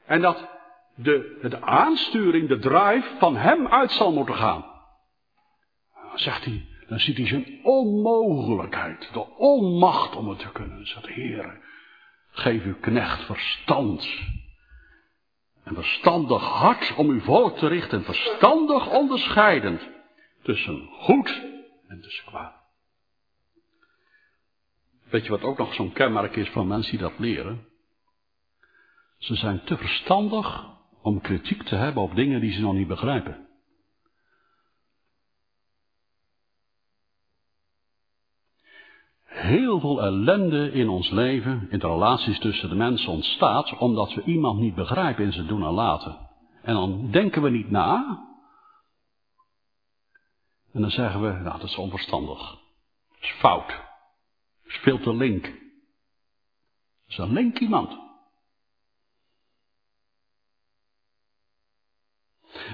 En 0.06 0.20
dat 0.20 0.48
de, 0.94 1.38
de 1.42 1.62
aansturing, 1.62 2.48
de 2.48 2.58
drive 2.58 3.08
van 3.18 3.36
hem 3.36 3.66
uit 3.66 3.90
zal 3.90 4.12
moeten 4.12 4.34
gaan. 4.34 4.64
Zegt 6.14 6.44
hij, 6.44 6.66
dan 6.88 6.98
ziet 6.98 7.16
hij 7.16 7.26
zijn 7.26 7.60
onmogelijkheid, 7.62 9.08
de 9.12 9.36
onmacht 9.36 10.16
om 10.16 10.28
het 10.28 10.38
te 10.38 10.52
kunnen. 10.52 10.86
Zegt, 10.86 11.06
Heer, 11.06 11.60
geef 12.30 12.64
uw 12.64 12.76
knecht 12.80 13.24
verstand 13.24 14.08
en 15.64 15.74
verstandig 15.74 16.42
hart 16.42 16.94
om 16.96 17.08
uw 17.08 17.20
volk 17.20 17.58
te 17.58 17.66
richten, 17.66 18.04
verstandig 18.04 18.90
onderscheidend 18.90 19.88
tussen 20.42 20.88
goed 20.92 21.42
en 21.88 22.00
tussen 22.00 22.24
kwaad. 22.24 22.54
Weet 25.10 25.24
je 25.24 25.30
wat 25.30 25.42
ook 25.42 25.58
nog 25.58 25.74
zo'n 25.74 25.92
kenmerk 25.92 26.36
is 26.36 26.48
van 26.48 26.66
mensen 26.66 26.90
die 26.90 27.00
dat 27.00 27.18
leren? 27.18 27.66
Ze 29.18 29.34
zijn 29.34 29.64
te 29.64 29.76
verstandig 29.76 30.66
om 31.02 31.20
kritiek 31.20 31.62
te 31.62 31.74
hebben 31.74 32.02
op 32.02 32.14
dingen 32.14 32.40
die 32.40 32.52
ze 32.52 32.60
nog 32.60 32.74
niet 32.74 32.88
begrijpen. 32.88 33.43
Heel 39.34 39.80
veel 39.80 40.02
ellende 40.02 40.72
in 40.72 40.88
ons 40.88 41.10
leven, 41.10 41.66
in 41.70 41.78
de 41.78 41.86
relaties 41.86 42.38
tussen 42.38 42.68
de 42.68 42.74
mensen 42.74 43.12
ontstaat 43.12 43.78
omdat 43.78 44.14
we 44.14 44.22
iemand 44.22 44.60
niet 44.60 44.74
begrijpen 44.74 45.24
in 45.24 45.32
zijn 45.32 45.46
doen 45.46 45.64
en 45.64 45.72
laten. 45.72 46.18
En 46.62 46.74
dan 46.74 47.10
denken 47.10 47.42
we 47.42 47.50
niet 47.50 47.70
na. 47.70 48.22
En 50.72 50.80
dan 50.80 50.90
zeggen 50.90 51.22
we, 51.22 51.28
nou 51.28 51.58
dat 51.58 51.62
is 51.62 51.76
onverstandig. 51.76 52.50
Dat 53.08 53.20
is 53.20 53.30
fout. 53.30 53.66
Dat 53.66 54.72
is 54.72 54.76
veel 54.76 54.98
te 54.98 55.14
link. 55.14 55.42
Dat 55.44 55.52
is 57.06 57.18
een 57.18 57.32
link 57.32 57.58
iemand. 57.58 57.98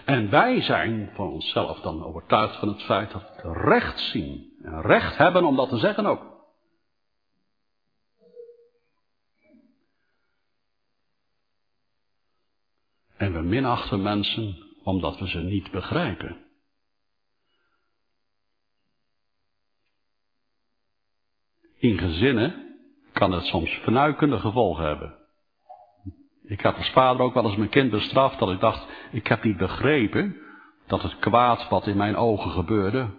En 0.05 0.31
wij 0.31 0.63
zijn 0.63 1.11
van 1.15 1.29
onszelf 1.29 1.81
dan 1.81 2.05
overtuigd 2.05 2.57
van 2.57 2.69
het 2.69 2.83
feit 2.83 3.11
dat 3.11 3.23
we 3.43 3.53
recht 3.53 4.01
zien. 4.01 4.53
En 4.63 4.81
recht 4.83 5.17
hebben 5.17 5.45
om 5.45 5.57
dat 5.57 5.69
te 5.69 5.79
zeggen 5.79 6.07
ook. 6.07 6.30
En 13.21 13.33
we 13.33 13.41
minachten 13.43 14.03
mensen 14.03 14.57
omdat 14.83 15.19
we 15.19 15.29
ze 15.29 15.39
niet 15.39 15.71
begrijpen. 15.71 16.37
In 21.77 21.99
gezinnen 21.99 22.77
kan 23.13 23.33
het 23.33 23.45
soms 23.45 23.71
vernuikende 23.71 24.39
gevolgen 24.39 24.85
hebben. 24.85 25.15
Ik 26.43 26.61
heb 26.61 26.77
als 26.77 26.91
vader 26.91 27.23
ook 27.23 27.35
wel 27.35 27.45
eens 27.45 27.57
mijn 27.57 27.71
kind 27.71 27.91
bestraft 27.91 28.39
dat 28.39 28.51
ik 28.51 28.61
dacht, 28.61 28.87
ik 29.13 29.27
heb 29.27 29.45
niet 29.45 29.57
begrepen 29.57 30.37
dat 30.87 31.03
het 31.03 31.19
kwaad 31.19 31.69
wat 31.69 31.87
in 31.87 31.97
mijn 31.97 32.17
ogen 32.17 32.51
gebeurde, 32.51 33.11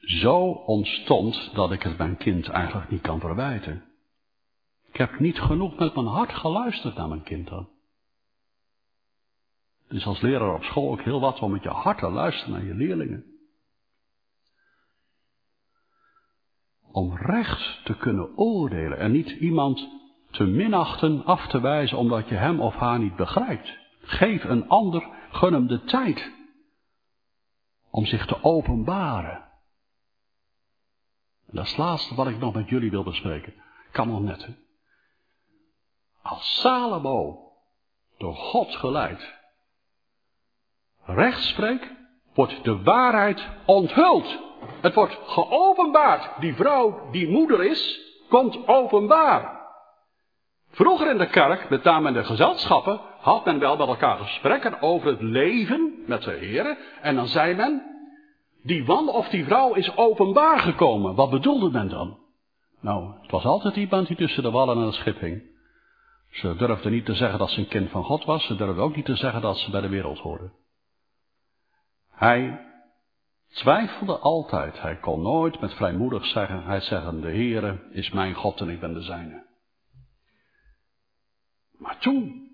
zo 0.00 0.38
ontstond 0.50 1.54
dat 1.54 1.72
ik 1.72 1.82
het 1.82 1.98
mijn 1.98 2.16
kind 2.16 2.48
eigenlijk 2.48 2.90
niet 2.90 3.02
kan 3.02 3.20
verwijten. 3.20 3.84
Ik 4.88 4.96
heb 4.96 5.18
niet 5.18 5.40
genoeg 5.40 5.78
met 5.78 5.94
mijn 5.94 6.06
hart 6.06 6.34
geluisterd 6.34 6.94
naar 6.94 7.08
mijn 7.08 7.22
kind 7.22 7.48
dan. 7.48 7.71
Dus 9.92 10.06
als 10.06 10.20
leraar 10.20 10.54
op 10.54 10.64
school 10.64 10.92
ook 10.92 11.02
heel 11.02 11.20
wat 11.20 11.40
om 11.40 11.50
met 11.50 11.62
je 11.62 11.68
hart 11.68 11.98
te 11.98 12.10
luisteren 12.10 12.52
naar 12.52 12.64
je 12.64 12.74
leerlingen. 12.74 13.24
Om 16.92 17.16
recht 17.16 17.84
te 17.84 17.96
kunnen 17.96 18.36
oordelen 18.36 18.98
en 18.98 19.12
niet 19.12 19.30
iemand 19.30 19.88
te 20.30 20.44
minachten, 20.44 21.24
af 21.24 21.46
te 21.46 21.60
wijzen 21.60 21.98
omdat 21.98 22.28
je 22.28 22.34
hem 22.34 22.60
of 22.60 22.74
haar 22.74 22.98
niet 22.98 23.16
begrijpt. 23.16 23.78
Geef 24.00 24.44
een 24.44 24.68
ander, 24.68 25.08
gun 25.30 25.52
hem 25.52 25.66
de 25.66 25.84
tijd 25.84 26.32
om 27.90 28.06
zich 28.06 28.26
te 28.26 28.42
openbaren. 28.42 29.36
En 31.46 31.56
dat 31.56 31.64
is 31.64 31.70
het 31.70 31.78
laatste 31.78 32.14
wat 32.14 32.26
ik 32.26 32.38
nog 32.38 32.54
met 32.54 32.68
jullie 32.68 32.90
wil 32.90 33.04
bespreken. 33.04 33.54
Kan 33.90 34.08
nog 34.08 34.20
net. 34.20 34.48
Als 36.22 36.60
Salomo 36.60 37.50
door 38.18 38.34
God 38.34 38.76
geleid 38.76 39.40
recht 41.04 41.42
spreekt, 41.42 41.90
wordt 42.34 42.64
de 42.64 42.82
waarheid 42.82 43.48
onthuld. 43.64 44.38
Het 44.80 44.94
wordt 44.94 45.18
geopenbaard. 45.26 46.30
Die 46.40 46.54
vrouw 46.54 47.10
die 47.10 47.28
moeder 47.28 47.64
is, 47.64 48.00
komt 48.28 48.68
openbaar. 48.68 49.60
Vroeger 50.70 51.10
in 51.10 51.18
de 51.18 51.26
kerk, 51.26 51.68
met 51.68 51.82
name 51.82 52.08
in 52.08 52.14
de 52.14 52.24
gezelschappen, 52.24 53.00
had 53.20 53.44
men 53.44 53.58
wel 53.58 53.76
met 53.76 53.88
elkaar 53.88 54.18
gesprekken 54.18 54.82
over 54.82 55.08
het 55.08 55.22
leven 55.22 55.94
met 56.06 56.22
de 56.22 56.30
Heer. 56.30 56.78
En 57.00 57.14
dan 57.14 57.26
zei 57.26 57.54
men, 57.54 57.82
die 58.62 58.84
man 58.84 59.08
of 59.08 59.28
die 59.28 59.44
vrouw 59.44 59.74
is 59.74 59.96
openbaar 59.96 60.58
gekomen. 60.58 61.14
Wat 61.14 61.30
bedoelde 61.30 61.70
men 61.70 61.88
dan? 61.88 62.18
Nou, 62.80 63.12
het 63.22 63.30
was 63.30 63.44
altijd 63.44 63.76
iemand 63.76 64.06
die 64.06 64.16
tussen 64.16 64.42
de 64.42 64.50
wallen 64.50 64.76
en 64.76 64.82
het 64.82 64.94
schip 64.94 65.20
hing. 65.20 65.42
Ze 66.30 66.56
durfde 66.56 66.90
niet 66.90 67.04
te 67.04 67.14
zeggen 67.14 67.38
dat 67.38 67.50
ze 67.50 67.60
een 67.60 67.68
kind 67.68 67.90
van 67.90 68.04
God 68.04 68.24
was. 68.24 68.46
Ze 68.46 68.56
durfde 68.56 68.80
ook 68.80 68.96
niet 68.96 69.04
te 69.04 69.16
zeggen 69.16 69.40
dat 69.40 69.58
ze 69.58 69.70
bij 69.70 69.80
de 69.80 69.88
wereld 69.88 70.18
hoorde. 70.18 70.50
Hij 72.22 72.60
twijfelde 73.48 74.18
altijd. 74.18 74.80
Hij 74.80 74.96
kon 74.96 75.22
nooit 75.22 75.60
met 75.60 75.74
vrijmoedig 75.74 76.26
zeggen, 76.26 76.64
hij 76.64 76.80
zeggen, 76.80 77.20
de 77.20 77.28
Heere 77.28 77.88
is 77.90 78.10
mijn 78.10 78.34
God 78.34 78.60
en 78.60 78.68
ik 78.68 78.80
ben 78.80 78.94
de 78.94 79.02
zijne. 79.02 79.46
Maar 81.78 81.98
toen, 81.98 82.50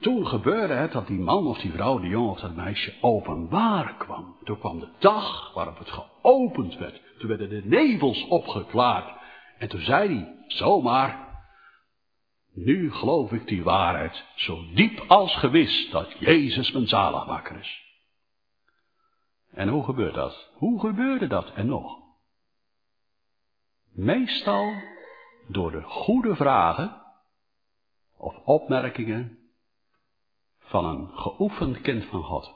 toen 0.00 0.26
gebeurde 0.26 0.74
het 0.74 0.92
dat 0.92 1.06
die 1.06 1.18
man 1.18 1.46
of 1.46 1.58
die 1.58 1.72
vrouw, 1.72 1.98
die 1.98 2.10
jongen 2.10 2.30
of 2.30 2.40
dat 2.40 2.56
meisje 2.56 2.94
openbaar 3.00 3.94
kwam. 3.94 4.36
Toen 4.44 4.58
kwam 4.58 4.80
de 4.80 4.90
dag 4.98 5.54
waarop 5.54 5.78
het 5.78 5.90
geopend 5.90 6.76
werd. 6.76 7.00
Toen 7.18 7.28
werden 7.28 7.48
de 7.48 7.62
nevels 7.64 8.26
opgeklaard. 8.28 9.18
En 9.58 9.68
toen 9.68 9.80
zei 9.80 10.08
hij, 10.08 10.44
zomaar, 10.46 11.40
nu 12.54 12.92
geloof 12.92 13.32
ik 13.32 13.46
die 13.46 13.62
waarheid 13.62 14.24
zo 14.34 14.58
diep 14.74 15.04
als 15.08 15.36
gewis 15.36 15.90
dat 15.90 16.12
Jezus 16.18 16.72
mijn 16.72 16.88
zaligmaker 16.88 17.58
is. 17.58 17.85
En 19.56 19.68
hoe 19.68 19.84
gebeurt 19.84 20.14
dat? 20.14 20.50
Hoe 20.52 20.80
gebeurde 20.80 21.26
dat 21.26 21.52
en 21.52 21.66
nog? 21.66 21.98
Meestal 23.92 24.72
door 25.48 25.70
de 25.70 25.82
goede 25.82 26.36
vragen 26.36 27.02
of 28.16 28.36
opmerkingen 28.44 29.38
van 30.58 30.84
een 30.84 31.08
geoefend 31.08 31.80
kind 31.80 32.04
van 32.04 32.22
God. 32.22 32.54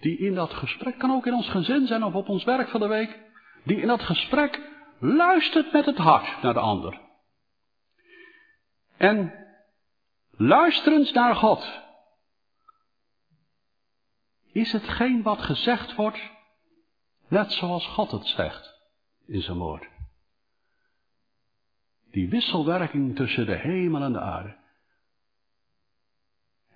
Die 0.00 0.18
in 0.18 0.34
dat 0.34 0.52
gesprek, 0.52 0.98
kan 0.98 1.10
ook 1.10 1.26
in 1.26 1.34
ons 1.34 1.48
gezin 1.48 1.86
zijn 1.86 2.04
of 2.04 2.14
op 2.14 2.28
ons 2.28 2.44
werk 2.44 2.68
van 2.68 2.80
de 2.80 2.88
week, 2.88 3.20
die 3.64 3.80
in 3.80 3.86
dat 3.86 4.02
gesprek 4.02 4.60
luistert 4.98 5.72
met 5.72 5.86
het 5.86 5.98
hart 5.98 6.42
naar 6.42 6.54
de 6.54 6.60
ander. 6.60 7.00
En 8.96 9.32
luisterend 10.30 11.14
naar 11.14 11.34
God, 11.34 11.81
is 14.52 14.72
hetgeen 14.72 15.22
wat 15.22 15.42
gezegd 15.42 15.94
wordt, 15.94 16.30
net 17.28 17.52
zoals 17.52 17.86
God 17.86 18.10
het 18.10 18.26
zegt 18.26 18.80
in 19.26 19.42
zijn 19.42 19.58
woord. 19.58 19.88
Die 22.10 22.28
wisselwerking 22.28 23.16
tussen 23.16 23.46
de 23.46 23.56
hemel 23.56 24.02
en 24.02 24.12
de 24.12 24.20
aarde. 24.20 24.56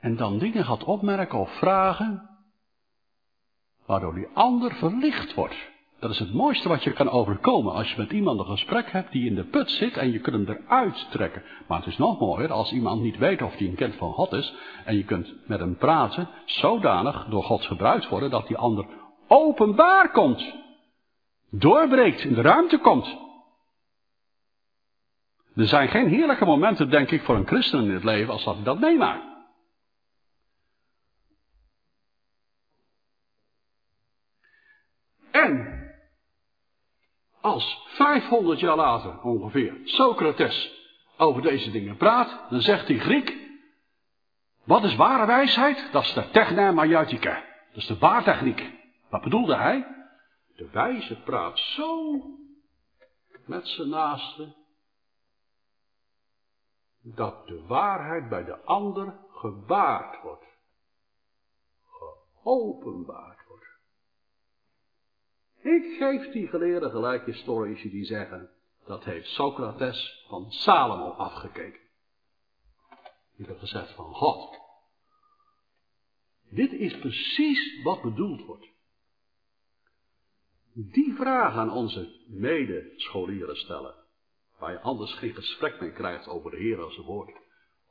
En 0.01 0.17
dan 0.17 0.39
dingen 0.39 0.65
gaat 0.65 0.85
opmerken 0.85 1.39
of 1.39 1.51
vragen, 1.59 2.29
waardoor 3.87 4.15
die 4.15 4.29
ander 4.29 4.75
verlicht 4.75 5.35
wordt. 5.35 5.75
Dat 5.99 6.11
is 6.11 6.19
het 6.19 6.33
mooiste 6.33 6.69
wat 6.69 6.85
je 6.85 6.93
kan 6.93 7.11
overkomen 7.11 7.73
als 7.73 7.91
je 7.91 8.01
met 8.01 8.13
iemand 8.13 8.39
een 8.39 8.47
gesprek 8.47 8.91
hebt 8.91 9.13
die 9.13 9.27
in 9.27 9.35
de 9.35 9.45
put 9.45 9.71
zit 9.71 9.97
en 9.97 10.13
je 10.13 10.21
kunt 10.21 10.47
hem 10.47 10.57
eruit 10.57 11.07
trekken. 11.11 11.43
Maar 11.67 11.79
het 11.79 11.87
is 11.87 11.99
nog 11.99 12.21
mooier 12.21 12.53
als 12.53 12.73
iemand 12.73 13.03
niet 13.03 13.19
weet 13.19 13.43
of 13.43 13.57
hij 13.57 13.67
een 13.67 13.75
kind 13.75 13.95
van 13.95 14.13
God 14.13 14.33
is 14.33 14.55
en 14.85 14.97
je 14.97 15.05
kunt 15.05 15.35
met 15.47 15.61
hem 15.61 15.77
praten, 15.77 16.29
zodanig 16.45 17.27
door 17.31 17.43
God 17.43 17.67
gebruikt 17.67 18.09
worden 18.09 18.31
dat 18.31 18.47
die 18.47 18.57
ander 18.57 18.87
openbaar 19.27 20.11
komt. 20.11 20.55
Doorbreekt, 21.51 22.25
in 22.25 22.35
de 22.35 22.41
ruimte 22.41 22.79
komt. 22.79 23.17
Er 25.55 25.67
zijn 25.67 25.89
geen 25.89 26.09
heerlijke 26.09 26.45
momenten, 26.45 26.91
denk 26.91 27.11
ik, 27.11 27.23
voor 27.23 27.37
een 27.37 27.47
christen 27.47 27.85
in 27.85 27.91
het 27.91 28.05
leven 28.05 28.33
als 28.33 28.45
dat 28.45 28.55
hij 28.55 28.65
dat 28.65 28.81
meemaakt. 28.81 29.25
En 35.31 35.76
als 37.47 37.83
500 37.87 38.61
jaar 38.61 38.77
later 38.77 39.21
ongeveer 39.23 39.81
Socrates 39.85 40.73
over 41.17 41.43
deze 41.43 41.71
dingen 41.71 41.97
praat, 41.97 42.51
dan 42.51 42.61
zegt 42.61 42.87
die 42.87 43.01
Griek, 43.01 43.37
wat 44.65 44.85
is 44.85 44.97
ware 44.97 45.27
wijsheid? 45.27 45.89
Dat 45.93 46.03
is 46.03 46.13
de 46.13 46.31
techna 46.31 46.73
maiotica. 46.73 47.35
Dat 47.69 47.77
is 47.77 47.87
de 47.87 47.99
waartechniek. 47.99 48.73
Wat 49.11 49.23
bedoelde 49.23 49.57
hij? 49.57 49.87
De 50.57 50.69
wijze 50.73 51.21
praat 51.21 51.59
zo 51.59 52.21
met 53.47 53.69
zijn 53.69 53.89
naaste, 53.89 54.55
dat 57.03 57.47
de 57.47 57.65
waarheid 57.67 58.29
bij 58.29 58.45
de 58.45 58.65
ander 58.65 59.19
gewaard 59.31 60.23
wordt. 60.23 60.45
Geopenbaard. 62.43 63.36
Ik 65.67 65.97
geef 65.99 66.33
die 66.33 66.47
geleerden 66.47 66.91
gelijk 66.91 67.25
historici 67.25 67.91
die 67.91 68.05
zeggen, 68.05 68.51
dat 68.85 69.05
heeft 69.05 69.29
Socrates 69.29 70.25
van 70.29 70.51
Salomo 70.51 71.11
afgekeken. 71.11 71.81
Die 73.37 73.47
heeft 73.47 73.59
gezegd 73.59 73.95
van 73.95 74.15
God. 74.15 74.59
Dit 76.51 76.73
is 76.73 76.99
precies 76.99 77.83
wat 77.83 78.03
bedoeld 78.03 78.45
wordt. 78.45 78.67
Die 80.73 81.15
vraag 81.15 81.55
aan 81.55 81.73
onze 81.73 82.25
medescholieren 82.27 83.57
stellen, 83.57 83.95
waar 84.59 84.73
je 84.73 84.81
anders 84.81 85.13
geen 85.13 85.35
gesprek 85.35 85.81
mee 85.81 85.93
krijgt 85.93 86.29
over 86.29 86.51
de 86.51 86.57
Heer 86.57 86.81
als 86.83 86.97
woord, 86.97 87.41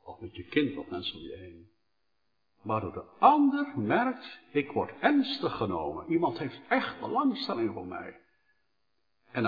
of 0.02 0.20
met 0.20 0.36
je 0.36 0.44
kind 0.44 0.76
of 0.76 0.88
mensen 0.88 1.18
om 1.18 1.22
je 1.22 1.36
heen. 1.36 1.70
Waardoor 2.66 2.92
de 2.92 3.04
ander 3.18 3.78
merkt, 3.78 4.40
ik 4.50 4.72
word 4.72 4.92
ernstig 5.00 5.56
genomen. 5.56 6.10
Iemand 6.10 6.38
heeft 6.38 6.60
echt 6.68 7.00
belangstelling 7.00 7.72
voor 7.72 7.86
mij. 7.86 8.20
En 9.30 9.42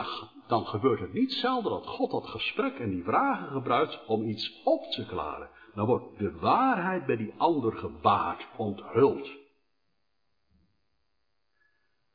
dan, 0.46 0.66
gebeurt 0.66 1.00
het 1.00 1.12
niet 1.12 1.32
zelden 1.32 1.70
dat 1.70 1.86
God 1.86 2.10
dat 2.10 2.26
gesprek 2.26 2.78
en 2.78 2.90
die 2.90 3.02
vragen 3.02 3.48
gebruikt 3.48 4.06
om 4.06 4.22
iets 4.22 4.62
op 4.64 4.84
te 4.84 5.06
klaren. 5.06 5.50
Dan 5.74 5.86
wordt 5.86 6.18
de 6.18 6.38
waarheid 6.38 7.06
bij 7.06 7.16
die 7.16 7.34
ander 7.36 7.72
gebaard, 7.72 8.46
onthuld. 8.56 9.28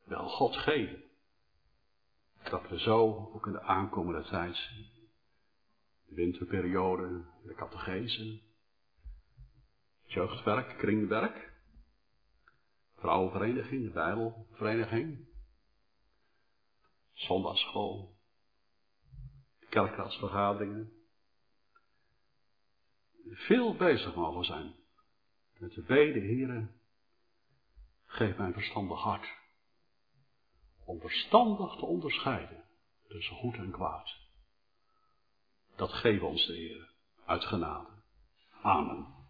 Wel 0.04 0.28
God 0.28 0.56
geven. 0.56 1.04
Dat 2.50 2.70
we 2.70 2.80
zo 2.80 3.32
ook 3.34 3.46
in 3.46 3.52
de 3.52 3.62
aankomende 3.62 4.24
tijd, 4.24 4.56
de 6.06 6.16
winterperiode, 6.16 7.26
de 7.44 7.54
catechese, 7.54 8.42
jeugdwerk, 10.14 10.78
kringwerk, 10.78 11.54
vrouwenvereniging, 12.96 13.94
bijbelvereniging, 13.94 15.28
zondagschool, 17.14 18.18
kerkraadsvergaderingen, 19.70 20.92
veel 23.24 23.76
bezig 23.76 24.16
mogen 24.16 24.44
zijn 24.44 24.76
met 25.58 25.74
de 25.74 25.82
bede, 25.82 26.20
heren, 26.20 26.82
geef 28.06 28.38
mij 28.38 28.54
verstandig 28.54 29.00
hart, 29.00 29.28
om 30.86 31.00
verstandig 31.00 31.76
te 31.76 31.86
onderscheiden 31.86 32.64
tussen 33.08 33.36
goed 33.36 33.56
en 33.56 33.72
kwaad. 33.72 34.22
Dat 35.76 35.92
geven 35.92 36.28
ons 36.28 36.46
de 36.46 36.54
Heer 36.54 36.94
uit 37.26 37.44
genade. 37.44 37.88
Amen. 38.62 39.23